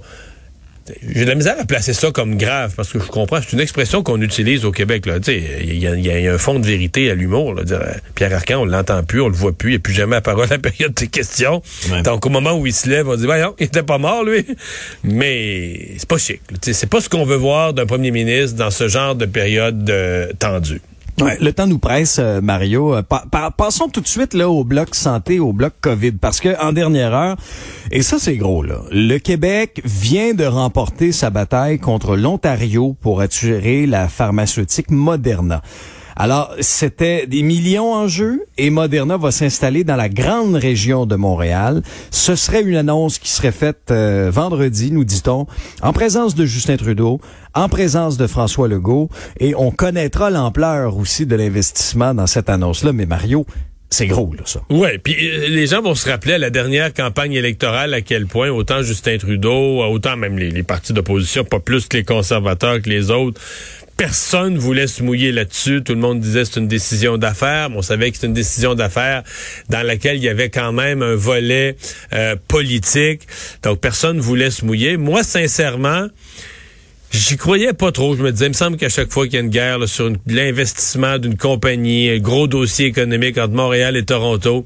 J'ai 1.14 1.26
de 1.26 1.30
la 1.30 1.36
misère 1.36 1.56
à 1.60 1.66
placer 1.66 1.94
ça 1.94 2.12
comme 2.12 2.38
grave 2.38 2.74
parce 2.76 2.92
que 2.92 3.00
je 3.00 3.06
comprends, 3.06 3.40
c'est 3.42 3.54
une 3.54 3.60
expression 3.60 4.04
qu'on 4.04 4.22
utilise 4.22 4.66
au 4.66 4.72
Québec. 4.72 5.06
Il 5.28 5.74
y, 5.74 5.86
y 5.86 6.02
y 6.08 6.28
a 6.28 6.34
un 6.34 6.38
fond 6.38 6.60
de 6.60 6.66
vérité 6.68 7.10
à 7.12 7.16
l'humour. 7.16 7.56
euh, 7.58 7.80
Pierre 8.16 8.34
Arcan, 8.34 8.62
on 8.62 8.66
l'entend 8.66 9.04
plus, 9.04 9.22
on 9.22 9.30
le 9.30 9.36
voit 9.36 9.52
plus, 9.54 9.70
il 9.70 9.74
n'y 9.74 9.78
a 9.78 9.80
plus 9.80 9.94
jamais 9.94 10.16
la 10.16 10.22
parole 10.22 10.46
à 10.46 10.50
la 10.56 10.60
période 10.60 10.94
des 10.94 11.08
questions. 11.08 11.62
Ouais. 11.92 12.02
Donc 12.02 12.26
au 12.26 12.30
moment 12.30 12.54
où 12.54 12.66
il 12.66 12.74
se 12.74 12.90
lève, 12.90 13.08
on 13.08 13.16
dit 13.16 13.26
voyons, 13.26 13.56
il 13.60 13.66
était 13.66 13.84
pas 13.84 13.98
mort 13.98 14.24
lui. 14.24 14.46
Mais 15.04 15.92
c'est 15.98 16.08
pas 16.08 16.18
chic. 16.18 16.42
C'est 16.62 16.90
pas 16.90 17.02
ce 17.02 17.10
qu'on 17.10 17.26
veut 17.26 17.36
voir 17.36 17.74
d'un 17.74 17.86
premier 17.86 18.12
ministre 18.12 18.58
dans 18.58 18.72
ce 18.72 18.88
genre 18.88 19.16
de 19.16 19.26
période 19.26 19.90
euh, 19.90 20.32
tendue. 20.40 20.82
Le 21.20 21.52
temps 21.52 21.66
nous 21.66 21.80
presse, 21.80 22.18
euh, 22.20 22.42
Mario. 22.42 22.94
Euh, 22.96 23.02
pa- 23.02 23.24
pa- 23.32 23.50
passons 23.50 23.88
tout 23.88 24.02
de 24.02 24.08
suite 24.08 24.36
là 24.36 24.50
au 24.50 24.64
bloc 24.64 24.94
santé, 24.94 25.40
au 25.40 25.52
bloc 25.52 25.74
COVID, 25.82 26.12
parce 26.12 26.40
que 26.40 26.50
en 26.64 26.74
dernière 26.74 27.14
heure, 27.16 27.38
et 27.92 28.04
ça 28.04 28.18
c'est 28.20 28.38
gros 28.38 28.62
là, 28.62 28.82
le 28.92 29.18
Québec 29.18 29.82
vient 29.84 30.36
de 30.36 30.46
remporter 30.46 31.12
sa 31.12 31.32
bataille 31.32 31.80
contre 31.80 32.16
l'Ontario 32.16 32.96
pour 33.02 33.22
attirer 33.22 33.88
la 33.88 34.08
pharmaceutique 34.10 34.92
Moderna. 34.92 35.64
Alors, 36.20 36.52
c'était 36.62 37.28
des 37.28 37.44
millions 37.44 37.94
en 37.94 38.08
jeu 38.08 38.48
et 38.58 38.72
Moderna 38.72 39.18
va 39.18 39.30
s'installer 39.30 39.84
dans 39.84 39.96
la 39.96 40.10
grande 40.10 40.56
région 40.56 41.06
de 41.06 41.16
Montréal. 41.16 41.84
Ce 42.10 42.36
serait 42.36 42.64
une 42.64 42.76
annonce 42.76 43.20
qui 43.20 43.30
serait 43.30 43.52
faite 43.52 43.92
euh, 43.92 44.32
vendredi, 44.34 44.92
nous 44.92 45.04
dit-on, 45.04 45.46
en 45.84 45.94
présence 45.94 46.34
de 46.34 46.44
Justin 46.44 46.76
Trudeau, 46.76 47.22
en 47.54 47.70
présence 47.70 48.18
de 48.18 48.26
François 48.26 48.68
Legault 48.68 49.10
et 49.40 49.54
on 49.54 49.70
connaîtra 49.70 50.32
l'ampleur 50.32 50.98
aussi 50.98 51.28
de 51.28 51.36
l'investissement 51.36 52.16
dans 52.16 52.26
cette 52.26 52.50
annonce-là. 52.50 52.94
Mais 52.94 53.06
Mario, 53.06 53.46
c'est 53.90 54.08
gros, 54.08 54.34
là, 54.34 54.42
ça. 54.46 54.62
Ouais, 54.70 54.98
puis 54.98 55.16
euh, 55.22 55.48
les 55.48 55.68
gens 55.68 55.82
vont 55.82 55.96
se 55.96 56.10
rappeler 56.10 56.34
à 56.34 56.38
la 56.38 56.50
dernière 56.50 56.94
campagne 56.94 57.34
électorale 57.34 57.94
à 57.94 58.02
quel 58.02 58.28
point 58.28 58.50
autant 58.50 58.82
Justin 58.82 59.18
Trudeau, 59.18 59.82
autant 59.84 60.18
même 60.18 60.38
les, 60.38 60.64
partis 60.64 60.92
d'opposition, 60.92 61.46
pas 61.46 61.60
plus 61.60 61.88
que 61.88 61.96
les 61.96 62.04
conservateurs 62.04 62.82
que 62.82 62.90
les 62.90 63.12
autres, 63.12 63.40
personne 63.96 64.58
voulait 64.58 64.88
se 64.88 65.04
mouiller 65.04 65.32
là-dessus. 65.32 65.84
Tout 65.84 65.94
le 65.94 66.00
monde 66.00 66.20
disait 66.20 66.44
c'est 66.44 66.60
une 66.60 66.68
décision 66.68 67.18
d'affaires. 67.18 67.70
On 67.74 67.82
savait 67.82 68.12
que 68.12 68.18
c'est 68.18 68.28
une 68.28 68.34
décision 68.34 68.76
d'affaires 68.76 69.24
dans 69.70 69.86
laquelle 69.86 70.18
il 70.18 70.24
y 70.24 70.30
avait 70.30 70.50
quand 70.50 70.74
même 70.74 71.02
un 71.02 71.16
volet 71.16 71.78
euh, 72.14 72.36
politique. 72.48 73.22
Donc 73.64 73.80
personne 73.80 74.20
voulait 74.20 74.52
se 74.52 74.66
mouiller. 74.66 74.98
Moi, 74.98 75.24
sincèrement, 75.24 76.08
J'y 77.12 77.38
croyais 77.38 77.74
pas 77.74 77.92
trop. 77.92 78.16
Je 78.16 78.24
me 78.24 78.32
disais, 78.32 78.46
il 78.46 78.50
me 78.50 78.54
semble 78.54 78.78
qu'à 78.78 78.90
chaque 78.90 79.12
fois 79.12 79.26
qu'il 79.26 79.36
y 79.36 79.38
a 79.38 79.42
une 79.42 79.50
guerre 79.50 79.80
là, 79.80 79.88
sur 79.88 80.12
l'investissement 80.28 81.18
d'une 81.18 81.38
compagnie, 81.38 82.10
un 82.10 82.20
gros 82.20 82.48
dossier 82.48 82.88
économique 82.88 83.38
entre 83.38 83.54
Montréal 83.54 83.96
et 83.96 84.04
Toronto, 84.06 84.66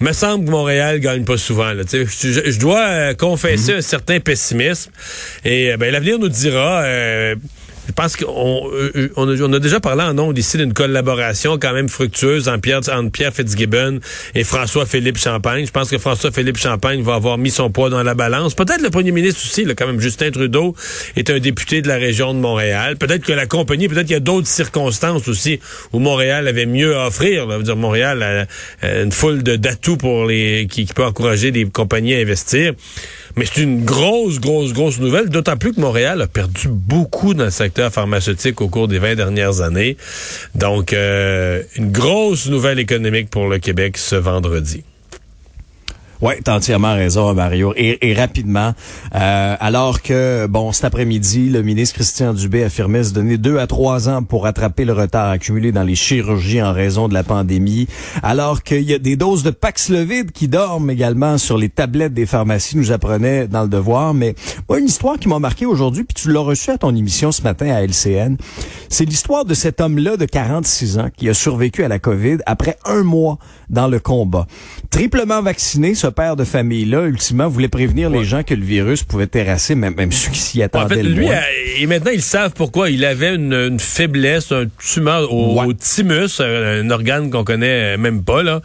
me 0.00 0.12
semble 0.12 0.44
que 0.44 0.50
Montréal 0.50 1.00
gagne 1.00 1.24
pas 1.24 1.38
souvent. 1.38 1.72
Là, 1.72 1.84
Tu 1.84 2.06
sais, 2.06 2.32
je, 2.32 2.50
je 2.50 2.58
dois 2.60 2.84
euh, 2.86 3.14
confesser 3.14 3.74
un 3.74 3.80
certain 3.80 4.20
pessimisme. 4.20 4.90
Et 5.44 5.72
euh, 5.72 5.76
ben, 5.76 5.90
l'avenir 5.90 6.18
nous 6.18 6.28
dira. 6.28 6.82
euh, 6.82 7.34
je 7.86 7.92
pense 7.92 8.16
qu'on 8.16 8.70
euh, 8.72 9.10
on 9.16 9.52
a, 9.52 9.58
déjà 9.58 9.80
parlé 9.80 10.02
en 10.02 10.18
ondes 10.18 10.38
ici 10.38 10.56
d'une 10.56 10.72
collaboration 10.72 11.58
quand 11.58 11.72
même 11.72 11.88
fructueuse 11.88 12.48
entre 12.48 13.10
Pierre, 13.10 13.32
Fitzgibbon 13.32 14.00
et 14.34 14.44
François-Philippe 14.44 15.18
Champagne. 15.18 15.66
Je 15.66 15.70
pense 15.70 15.90
que 15.90 15.98
François-Philippe 15.98 16.56
Champagne 16.56 17.02
va 17.02 17.14
avoir 17.14 17.38
mis 17.38 17.50
son 17.50 17.70
poids 17.70 17.90
dans 17.90 18.02
la 18.02 18.14
balance. 18.14 18.54
Peut-être 18.54 18.82
le 18.82 18.90
premier 18.90 19.12
ministre 19.12 19.40
aussi, 19.44 19.64
là, 19.64 19.74
quand 19.74 19.86
même, 19.86 20.00
Justin 20.00 20.30
Trudeau 20.30 20.74
est 21.16 21.30
un 21.30 21.38
député 21.38 21.82
de 21.82 21.88
la 21.88 21.96
région 21.96 22.32
de 22.32 22.38
Montréal. 22.38 22.96
Peut-être 22.96 23.24
que 23.24 23.32
la 23.32 23.46
compagnie, 23.46 23.88
peut-être 23.88 24.06
qu'il 24.06 24.14
y 24.14 24.16
a 24.16 24.20
d'autres 24.20 24.46
circonstances 24.46 25.28
aussi 25.28 25.60
où 25.92 25.98
Montréal 25.98 26.48
avait 26.48 26.66
mieux 26.66 26.96
à 26.96 27.08
offrir. 27.08 27.46
Là. 27.46 27.58
Dire, 27.60 27.76
Montréal 27.76 28.46
a, 28.82 29.02
une 29.02 29.12
foule 29.12 29.42
d'atouts 29.42 29.96
pour 29.96 30.26
les 30.26 30.66
qui, 30.70 30.86
qui 30.86 30.94
peut 30.94 31.04
encourager 31.04 31.50
des 31.50 31.66
compagnies 31.66 32.14
à 32.14 32.18
investir. 32.18 32.72
Mais 33.36 33.46
c'est 33.46 33.62
une 33.62 33.84
grosse, 33.84 34.38
grosse, 34.40 34.72
grosse 34.72 35.00
nouvelle, 35.00 35.28
d'autant 35.28 35.56
plus 35.56 35.72
que 35.72 35.80
Montréal 35.80 36.22
a 36.22 36.28
perdu 36.28 36.68
beaucoup 36.68 37.34
dans 37.34 37.44
le 37.44 37.50
secteur 37.50 37.92
pharmaceutique 37.92 38.60
au 38.60 38.68
cours 38.68 38.86
des 38.86 39.00
20 39.00 39.16
dernières 39.16 39.60
années. 39.60 39.96
Donc, 40.54 40.92
euh, 40.92 41.62
une 41.76 41.90
grosse 41.90 42.48
nouvelle 42.48 42.78
économique 42.78 43.30
pour 43.30 43.48
le 43.48 43.58
Québec 43.58 43.98
ce 43.98 44.14
vendredi. 44.14 44.84
Oui, 46.20 46.34
t'as 46.42 46.56
entièrement 46.56 46.94
raison, 46.94 47.34
Mario. 47.34 47.74
Et, 47.76 48.08
et 48.08 48.14
rapidement, 48.14 48.72
euh, 49.14 49.56
alors 49.58 50.00
que, 50.00 50.46
bon, 50.46 50.72
cet 50.72 50.84
après-midi, 50.84 51.50
le 51.50 51.62
ministre 51.62 51.96
Christian 51.96 52.32
Dubé 52.32 52.62
affirmait 52.62 53.04
se 53.04 53.12
donner 53.12 53.36
deux 53.36 53.58
à 53.58 53.66
trois 53.66 54.08
ans 54.08 54.22
pour 54.22 54.44
rattraper 54.44 54.84
le 54.84 54.92
retard 54.92 55.30
accumulé 55.30 55.72
dans 55.72 55.82
les 55.82 55.96
chirurgies 55.96 56.62
en 56.62 56.72
raison 56.72 57.08
de 57.08 57.14
la 57.14 57.24
pandémie, 57.24 57.88
alors 58.22 58.62
qu'il 58.62 58.82
y 58.82 58.94
a 58.94 58.98
des 58.98 59.16
doses 59.16 59.42
de 59.42 59.50
Paxlovid 59.50 60.30
qui 60.30 60.48
dorment 60.48 60.90
également 60.90 61.36
sur 61.36 61.58
les 61.58 61.68
tablettes 61.68 62.14
des 62.14 62.26
pharmacies, 62.26 62.76
nous 62.76 62.92
apprenait 62.92 63.48
dans 63.48 63.62
le 63.62 63.68
devoir. 63.68 64.14
Mais 64.14 64.34
moi, 64.68 64.78
une 64.78 64.86
histoire 64.86 65.18
qui 65.18 65.28
m'a 65.28 65.38
marqué 65.40 65.66
aujourd'hui, 65.66 66.04
puis 66.04 66.14
tu 66.14 66.32
l'as 66.32 66.40
reçu 66.40 66.70
à 66.70 66.78
ton 66.78 66.94
émission 66.94 67.32
ce 67.32 67.42
matin 67.42 67.70
à 67.70 67.82
LCN, 67.82 68.36
c'est 68.88 69.04
l'histoire 69.04 69.44
de 69.44 69.54
cet 69.54 69.80
homme-là 69.80 70.16
de 70.16 70.24
46 70.24 70.98
ans 70.98 71.08
qui 71.14 71.28
a 71.28 71.34
survécu 71.34 71.82
à 71.82 71.88
la 71.88 71.98
COVID 71.98 72.38
après 72.46 72.76
un 72.84 73.02
mois 73.02 73.38
dans 73.70 73.88
le 73.88 73.98
combat. 73.98 74.46
Triplement 74.90 75.42
vacciné, 75.42 75.94
ce 76.04 76.10
père 76.10 76.36
de 76.36 76.44
famille-là, 76.44 77.04
ultimement, 77.06 77.48
voulait 77.48 77.68
prévenir 77.68 78.10
les 78.10 78.24
gens 78.24 78.42
que 78.42 78.52
le 78.52 78.62
virus 78.64 79.02
pouvait 79.04 79.26
terrasser, 79.26 79.74
même, 79.74 79.94
même 79.94 80.12
ceux 80.12 80.30
qui 80.30 80.38
s'y 80.38 80.62
attendaient. 80.62 80.96
En 80.96 80.98
fait, 80.98 81.02
lui, 81.02 81.30
euh, 81.30 81.36
et 81.78 81.86
maintenant, 81.86 82.10
ils 82.12 82.20
savent 82.20 82.52
pourquoi. 82.52 82.90
Il 82.90 83.06
avait 83.06 83.34
une, 83.34 83.54
une 83.54 83.80
faiblesse, 83.80 84.52
un 84.52 84.66
tumeur 84.78 85.32
au, 85.32 85.54
Ouais. 85.60 85.66
au 85.66 85.72
thymus, 85.72 86.40
un, 86.40 86.44
un 86.84 86.90
organe 86.90 87.30
qu'on 87.30 87.42
connaît 87.44 87.96
même 87.96 88.22
pas, 88.22 88.42
là, 88.42 88.60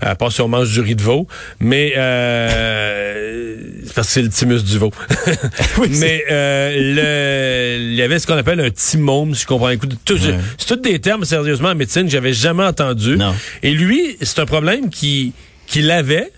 à 0.00 0.16
part 0.16 0.32
si 0.32 0.40
on 0.40 0.48
mange 0.48 0.72
du 0.72 0.80
riz 0.80 0.96
de 0.96 1.02
veau. 1.02 1.28
Mais, 1.60 1.92
euh, 1.96 3.56
c'est 3.86 3.94
parce 3.94 4.08
que 4.08 4.12
c'est 4.14 4.22
le 4.22 4.28
thymus 4.30 4.64
du 4.64 4.78
veau. 4.78 4.90
Oui, 5.78 5.88
Mais, 6.00 6.24
euh, 6.30 7.76
le, 7.78 7.90
il 7.90 7.94
y 7.94 8.02
avait 8.02 8.18
ce 8.18 8.26
qu'on 8.26 8.36
appelle 8.36 8.60
un 8.60 8.70
thymome, 8.70 9.34
si 9.36 9.42
je 9.42 9.46
comprends. 9.46 9.70
Écoute, 9.70 9.96
tout- 10.04 10.14
Ouais. 10.14 10.34
c'est 10.58 10.66
tous 10.66 10.76
des 10.82 10.98
termes, 10.98 11.24
sérieusement, 11.24 11.68
en 11.68 11.74
médecine, 11.76 12.04
que 12.04 12.10
j'avais 12.10 12.32
jamais 12.32 12.64
entendu. 12.64 13.16
Non. 13.16 13.32
Et 13.62 13.70
lui, 13.70 14.16
c'est 14.22 14.40
un 14.40 14.46
problème 14.46 14.90
qui, 14.90 15.32
qu'il 15.68 15.90
avait, 15.92 16.30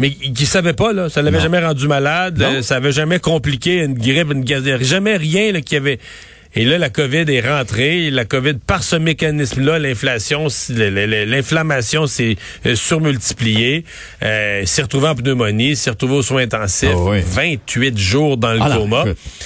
mais 0.00 0.10
qui 0.10 0.46
savait 0.46 0.72
pas, 0.72 0.92
là. 0.92 1.08
Ça 1.08 1.22
l'avait 1.22 1.36
Non. 1.36 1.42
jamais 1.44 1.60
rendu 1.60 1.86
malade, 1.86 2.42
euh, 2.42 2.62
ça 2.62 2.76
avait 2.76 2.90
jamais 2.92 3.20
compliqué 3.20 3.76
une 3.84 3.94
grippe, 3.94 4.32
une 4.32 4.42
gaz- 4.44 4.82
jamais 4.82 5.16
rien 5.16 5.52
là, 5.52 5.60
qui 5.60 5.76
avait. 5.76 6.00
Et 6.56 6.64
là, 6.64 6.78
la 6.78 6.90
COVID 6.90 7.26
est 7.32 7.48
rentrée. 7.48 8.10
La 8.10 8.24
COVID, 8.24 8.54
par 8.66 8.82
ce 8.82 8.96
mécanisme-là, 8.96 9.78
l'inflation, 9.78 10.48
l'inflammation 11.26 12.06
s'est 12.06 12.36
euh, 12.66 12.74
surmultipliée. 12.74 13.84
Euh, 14.22 14.64
s'est 14.66 14.82
retrouvé 14.82 15.08
en 15.08 15.14
pneumonie, 15.14 15.76
s'est 15.76 15.90
retrouvé 15.90 16.14
aux 16.16 16.22
soins 16.22 16.42
intensifs. 16.42 16.90
Ah 16.92 16.96
oui. 16.98 17.18
28 17.24 17.96
jours 17.98 18.36
dans 18.36 18.52
le 18.52 18.60
Ah 18.62 18.76
coma. 18.76 19.04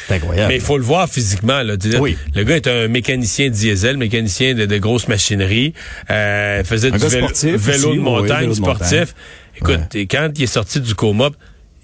c'est 0.09 0.15
incroyable. 0.15 0.49
Mais 0.49 0.57
il 0.57 0.61
faut 0.63 0.79
le 0.79 0.85
voir 0.85 1.09
physiquement. 1.09 1.63
Là. 1.63 1.75
Oui. 2.01 2.17
Le 2.35 2.45
gars 2.45 2.57
est 2.57 2.69
un 2.69 2.89
mécanicien 2.89 3.49
diesel, 3.51 3.97
mécanicien 3.97 4.55
de, 4.55 4.67
de 4.67 4.79
grosses 4.79 5.09
machineries. 5.09 5.75
Euh, 6.11 6.65
faisait 6.65 6.89
Un 6.89 6.97
du 6.97 7.07
vélo, 7.07 7.27
sportif 7.27 7.55
vélo 7.57 7.89
de 7.89 7.93
oui, 7.93 7.99
montagne, 7.99 8.41
vélo 8.41 8.51
de 8.53 8.57
sportif. 8.57 9.15
Écoute, 9.57 9.71
Ouais. 9.95 10.01
et 10.01 10.07
quand 10.07 10.31
il 10.37 10.43
est 10.43 10.47
sorti 10.47 10.81
du 10.81 10.95
coma, 10.95 11.31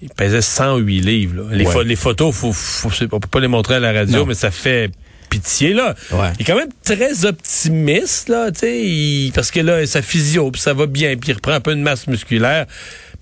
il 0.01 0.09
pesait 0.09 0.41
108 0.41 1.01
livres. 1.01 1.43
là. 1.43 1.55
Les, 1.55 1.65
Ouais. 1.65 1.73
pho- 1.73 1.83
les 1.83 1.95
photos, 1.95 2.33
faut, 2.35 2.51
faut, 2.53 2.89
on 3.11 3.19
peut 3.19 3.27
pas 3.29 3.39
les 3.39 3.47
montrer 3.47 3.75
à 3.75 3.79
la 3.79 3.91
radio, 3.93 4.19
Non. 4.19 4.25
mais 4.25 4.33
ça 4.33 4.51
fait 4.51 4.91
pitié 5.29 5.73
là. 5.73 5.95
Ouais. 6.11 6.31
Il 6.37 6.41
est 6.41 6.45
quand 6.45 6.57
même 6.57 6.69
très 6.83 7.23
optimiste 7.25 8.27
là, 8.29 8.51
tu 8.51 9.31
parce 9.33 9.49
que 9.51 9.59
là 9.61 9.85
sa 9.85 10.01
physio, 10.01 10.51
puis 10.51 10.61
ça 10.61 10.73
va 10.73 10.87
bien, 10.87 11.15
puis 11.15 11.29
il 11.29 11.33
reprend 11.33 11.53
un 11.53 11.59
peu 11.61 11.73
de 11.75 11.79
masse 11.81 12.07
musculaire. 12.07 12.65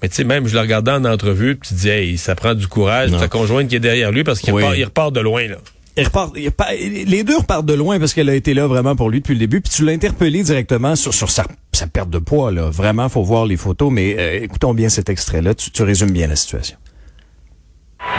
Mais 0.01 0.07
tu 0.09 0.15
sais, 0.15 0.23
même 0.23 0.47
je 0.47 0.53
le 0.53 0.61
regardais 0.61 0.91
en 0.91 1.03
entrevue, 1.03 1.57
puis 1.57 1.69
tu 1.69 1.73
dis, 1.75 1.89
hey, 1.89 2.17
ça 2.17 2.33
prend 2.33 2.53
du 2.53 2.67
courage. 2.67 3.11
Ta 3.11 3.27
conjointe 3.27 3.67
qui 3.67 3.75
est 3.75 3.79
derrière 3.81 4.11
lui 4.11 4.23
parce 4.23 4.39
qu'il 4.39 4.53
Oui. 4.53 4.63
repart, 4.63 4.79
repart 4.85 5.13
de 5.13 5.19
loin 5.19 5.45
là. 5.47 5.57
Il 5.99 6.05
repart, 6.05 6.31
il 6.35 6.47
repart- 6.47 6.71
les 7.05 7.23
deux 7.23 7.37
repartent 7.37 7.65
de 7.65 7.73
loin 7.73 7.99
parce 7.99 8.13
qu'elle 8.13 8.29
a 8.29 8.35
été 8.35 8.53
là 8.53 8.67
vraiment 8.67 8.95
pour 8.95 9.09
lui 9.09 9.19
depuis 9.19 9.33
le 9.33 9.39
début. 9.39 9.61
Puis 9.61 9.71
tu 9.73 9.83
l'as 9.85 9.91
interpellé 9.91 10.43
directement 10.43 10.95
sur, 10.95 11.13
sur 11.13 11.29
sa, 11.29 11.45
sa 11.73 11.87
perte 11.87 12.09
de 12.09 12.19
poids. 12.19 12.51
Là. 12.51 12.69
Vraiment, 12.69 13.09
faut 13.09 13.23
voir 13.23 13.45
les 13.45 13.57
photos. 13.57 13.91
Mais 13.91 14.15
euh, 14.17 14.43
écoutons 14.43 14.73
bien 14.73 14.89
cet 14.89 15.09
extrait-là. 15.09 15.53
Tu, 15.55 15.71
tu 15.71 15.83
résumes 15.83 16.11
bien 16.11 16.27
la 16.27 16.35
situation. 16.35 16.77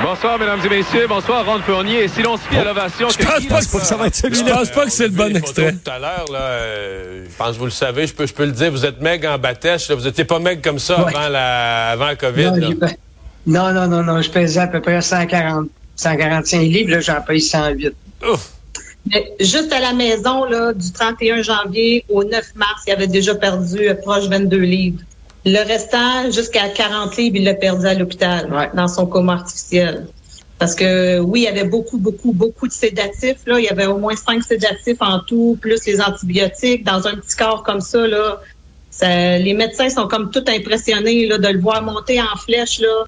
Bonsoir, 0.03 0.39
mesdames 0.39 0.61
et 0.65 0.69
messieurs. 0.69 1.07
Bonsoir, 1.09 1.45
Ron 1.47 1.61
Fournier. 1.61 2.05
Et 2.05 2.09
si 2.09 2.23
l'on 2.23 2.37
se 2.37 2.43
fie 2.43 2.57
à 2.59 2.65
l'ovation... 2.65 3.09
Je 3.09 3.17
pense 3.49 3.67
pas 3.67 3.79
que, 3.79 3.85
ça 3.87 3.97
va 3.97 4.07
être 4.09 4.15
Je 4.17 4.21
celui-là. 4.21 4.53
pense 4.57 4.71
pas 4.71 4.85
que 4.85 4.91
c'est 4.93 5.05
le 5.09 5.15
bon 5.15 5.35
extrait. 5.35 5.73
Tout 5.73 5.91
à 5.91 5.99
l'heure, 5.99 6.27
là, 6.31 6.39
euh, 6.39 7.25
je 7.31 7.37
pense 7.37 7.53
que 7.55 7.59
vous 7.59 7.65
le 7.65 7.71
savez, 7.71 8.07
je 8.07 8.13
peux, 8.15 8.27
je 8.27 8.35
peux 8.35 8.45
le 8.45 8.53
dire, 8.53 8.71
vous 8.71 8.85
êtes 8.85 9.01
meg 9.01 9.25
en 9.25 9.39
batèche, 9.39 9.89
là, 9.89 9.95
vous 9.95 10.07
étiez 10.07 10.25
pas 10.25 10.39
meg 10.39 10.63
comme 10.63 10.79
ça 10.79 11.03
Ouais. 11.05 11.15
avant 11.17 11.29
la, 11.29 11.89
avant 11.91 12.07
la 12.07 12.17
COVID. 12.17 12.51
Non, 13.47 13.73
non, 13.73 13.89
non, 13.89 14.03
non, 14.03 14.21
je 14.21 14.31
pesais 14.31 14.61
à 14.61 14.67
peu 14.67 14.81
près 14.83 15.01
140, 15.01 15.67
145 16.01 16.61
livres, 16.63 16.91
là, 16.91 17.01
j'en 17.01 17.21
paye 17.21 17.41
108. 17.41 17.93
Ouf. 18.31 18.51
Mais 19.13 19.33
juste 19.41 19.73
à 19.73 19.81
la 19.81 19.93
maison, 19.93 20.45
là, 20.45 20.73
du 20.73 20.93
31 20.93 21.43
janvier 21.43 22.05
au 22.09 22.23
9 22.23 22.55
mars, 22.55 22.83
il 22.87 22.93
avait 22.93 23.07
déjà 23.07 23.35
perdu 23.35 23.89
euh, 23.89 23.95
proche 23.95 24.25
22 24.29 24.57
livres. 24.59 25.01
Le 25.47 25.67
restant, 25.67 26.31
jusqu'à 26.31 26.69
40 26.69 27.17
livres, 27.17 27.37
il 27.37 27.45
l'a 27.45 27.55
perdu 27.55 27.87
à 27.87 27.95
l'hôpital, 27.95 28.53
Ouais. 28.53 28.71
dans 28.75 28.89
son 28.89 29.07
coma 29.07 29.33
artificiel. 29.35 30.07
Parce 30.59 30.75
que 30.75 31.19
oui, 31.21 31.41
il 31.41 31.45
y 31.45 31.49
avait 31.49 31.65
beaucoup, 31.65 31.97
beaucoup, 31.97 32.33
beaucoup 32.33 32.69
de 32.69 32.73
sédatifs. 32.73 33.39
Là. 33.47 33.59
Il 33.59 33.65
y 33.65 33.69
avait 33.71 33.87
au 33.87 33.97
moins 33.97 34.15
cinq 34.17 34.43
sédatifs 34.43 34.99
en 35.01 35.21
tout, 35.21 35.57
plus 35.61 35.87
les 35.87 35.99
antibiotiques. 36.03 36.85
Dans 36.85 37.07
un 37.09 37.17
petit 37.17 37.35
corps 37.37 37.63
comme 37.63 37.81
ça, 37.81 38.07
là, 38.07 38.43
ça- 38.91 39.39
les 39.39 39.55
médecins 39.55 39.89
sont 39.89 40.07
comme 40.09 40.31
tout 40.31 40.45
impressionnés 40.47 41.27
là, 41.27 41.39
de 41.39 41.49
le 41.49 41.59
voir 41.59 41.83
monter 41.83 42.21
en 42.21 42.37
flèche. 42.37 42.81
Là. 42.81 43.05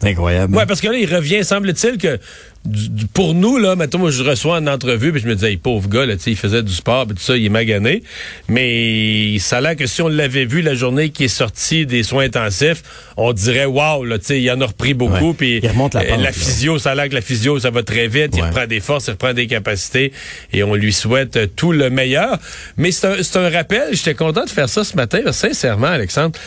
C'est 0.00 0.08
incroyable. 0.08 0.56
Ouais, 0.56 0.66
parce 0.66 0.80
que 0.80 0.88
là, 0.88 0.96
il 0.96 1.12
revient, 1.14 1.44
semble-t-il 1.44 1.98
que 1.98 2.18
du- 2.64 3.06
pour 3.06 3.34
nous, 3.34 3.58
là, 3.58 3.76
mettons, 3.76 3.98
moi, 3.98 4.10
je 4.10 4.22
reçois 4.22 4.58
une 4.58 4.68
entrevue, 4.68 5.12
puis 5.12 5.20
je 5.22 5.26
me 5.28 5.34
disais, 5.34 5.50
hey, 5.52 5.56
pauvre 5.56 5.88
gars, 5.88 6.06
là, 6.06 6.16
tu 6.16 6.22
sais, 6.22 6.30
il 6.30 6.36
faisait 6.36 6.62
du 6.62 6.72
sport, 6.72 7.06
puis 7.06 7.16
tout 7.16 7.22
ça, 7.22 7.36
il 7.36 7.44
est 7.46 7.48
magané. 7.50 8.02
Mais 8.48 9.38
ça 9.38 9.58
a 9.58 9.60
l'air 9.60 9.76
que 9.76 9.86
si 9.86 10.02
on 10.02 10.08
l'avait 10.08 10.44
vu 10.44 10.62
la 10.62 10.74
journée 10.74 11.10
qui 11.10 11.24
est 11.24 11.28
sorti 11.28 11.86
des 11.86 12.02
soins 12.02 12.24
intensifs, 12.24 12.82
on 13.16 13.32
dirait, 13.32 13.64
waouh, 13.66 14.04
là, 14.04 14.18
tu 14.18 14.26
sais, 14.26 14.40
il 14.40 14.50
en 14.50 14.60
a 14.60 14.66
repris 14.66 14.94
beaucoup, 14.94 15.34
puis 15.34 15.60
Il 15.62 15.68
remonte 15.68 15.94
la 15.94 16.00
euh, 16.02 16.16
là. 16.16 16.32
physio, 16.32 16.78
ça 16.78 16.92
a 16.92 16.94
l'air 16.94 17.08
que 17.08 17.14
la 17.14 17.20
physio, 17.20 17.58
ça 17.58 17.70
va 17.70 17.82
très 17.82 18.08
vite, 18.08 18.32
il 18.36 18.42
reprend 18.42 18.66
des 18.66 18.80
forces, 18.80 19.06
il 19.08 19.12
reprend 19.12 19.32
des 19.34 19.46
capacités, 19.46 20.12
et 20.52 20.62
on 20.62 20.74
lui 20.74 20.92
souhaite 20.92 21.36
euh, 21.36 21.46
tout 21.54 21.72
le 21.72 21.90
meilleur. 21.90 22.38
Mais 22.76 22.90
c'est 22.92 23.06
un, 23.06 23.42
un 23.42 23.50
rappel, 23.50 23.88
j'étais 23.92 24.14
content 24.14 24.44
de 24.44 24.50
faire 24.50 24.68
ça 24.68 24.84
ce 24.84 24.96
matin, 24.96 25.20
sincèrement, 25.32 25.88
Alexandre, 25.88 26.38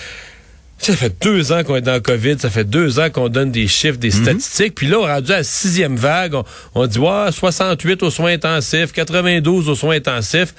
ça 0.91 0.96
fait 0.98 1.15
deux 1.22 1.52
ans 1.52 1.63
qu'on 1.63 1.76
est 1.78 1.82
dans 1.82 1.93
le 1.93 2.00
COVID, 2.02 2.38
ça 2.39 2.50
fait 2.50 2.63
deux 2.63 3.00
ans 3.00 3.10
qu'on 3.10 3.30
donne 3.30 3.52
des 3.52 3.67
chiffres, 3.67 3.98
des 3.98 4.12
statistiques, 4.12 4.76
puis 4.76 4.88
là, 4.88 5.00
on 5.00 5.08
est 5.08 5.13
rendu 5.13 5.32
à 5.32 5.38
la 5.38 5.43
sixième 5.43 5.96
vague, 5.96 6.34
on, 6.36 6.43
on 6.76 6.86
dit, 6.88 7.00
ouais, 7.00 7.32
68 7.32 8.04
aux 8.04 8.10
soins 8.10 8.34
intensifs, 8.34 8.91
92 8.91 9.69
aux 9.69 9.76
soins 9.76 9.96
intensifs. 9.96 10.54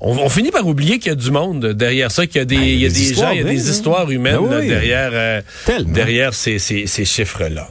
On, 0.00 0.16
on 0.16 0.28
finit 0.28 0.50
par 0.52 0.64
oublier 0.66 0.98
qu'il 1.00 1.08
y 1.08 1.12
a 1.12 1.16
du 1.16 1.30
monde 1.32 1.66
derrière 1.72 2.10
ça, 2.12 2.26
qu'il 2.26 2.36
y 2.36 2.42
a 2.42 2.44
des, 2.44 2.56
Ben, 2.56 2.62
il 2.64 2.78
y 2.80 2.86
a 2.86 2.88
des 2.88 3.14
gens, 3.14 3.30
il 3.30 3.38
y 3.38 3.40
a 3.40 3.44
des 3.44 3.50
hein. 3.68 3.70
histoires 3.72 4.08
humaines 4.10 4.38
Ben 4.48 4.50
là, 4.50 4.60
derrière, 4.60 5.10
euh, 5.12 5.40
derrière 5.86 6.34
ces, 6.34 6.58
ces, 6.60 6.86
ces 6.86 7.04
chiffres-là. 7.04 7.68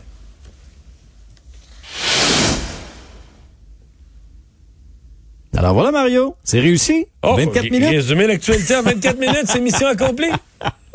Alors 5.55 5.73
voilà, 5.73 5.91
Mario. 5.91 6.35
C'est 6.43 6.59
réussi. 6.59 7.07
Oh, 7.23 7.35
24 7.35 7.63
ré- 7.63 7.69
minutes. 7.69 7.89
Résumer 7.89 8.27
l'actualité 8.27 8.75
en 8.75 8.83
24 8.83 9.19
minutes, 9.19 9.45
c'est 9.45 9.59
mission 9.59 9.87
accomplie. 9.87 10.27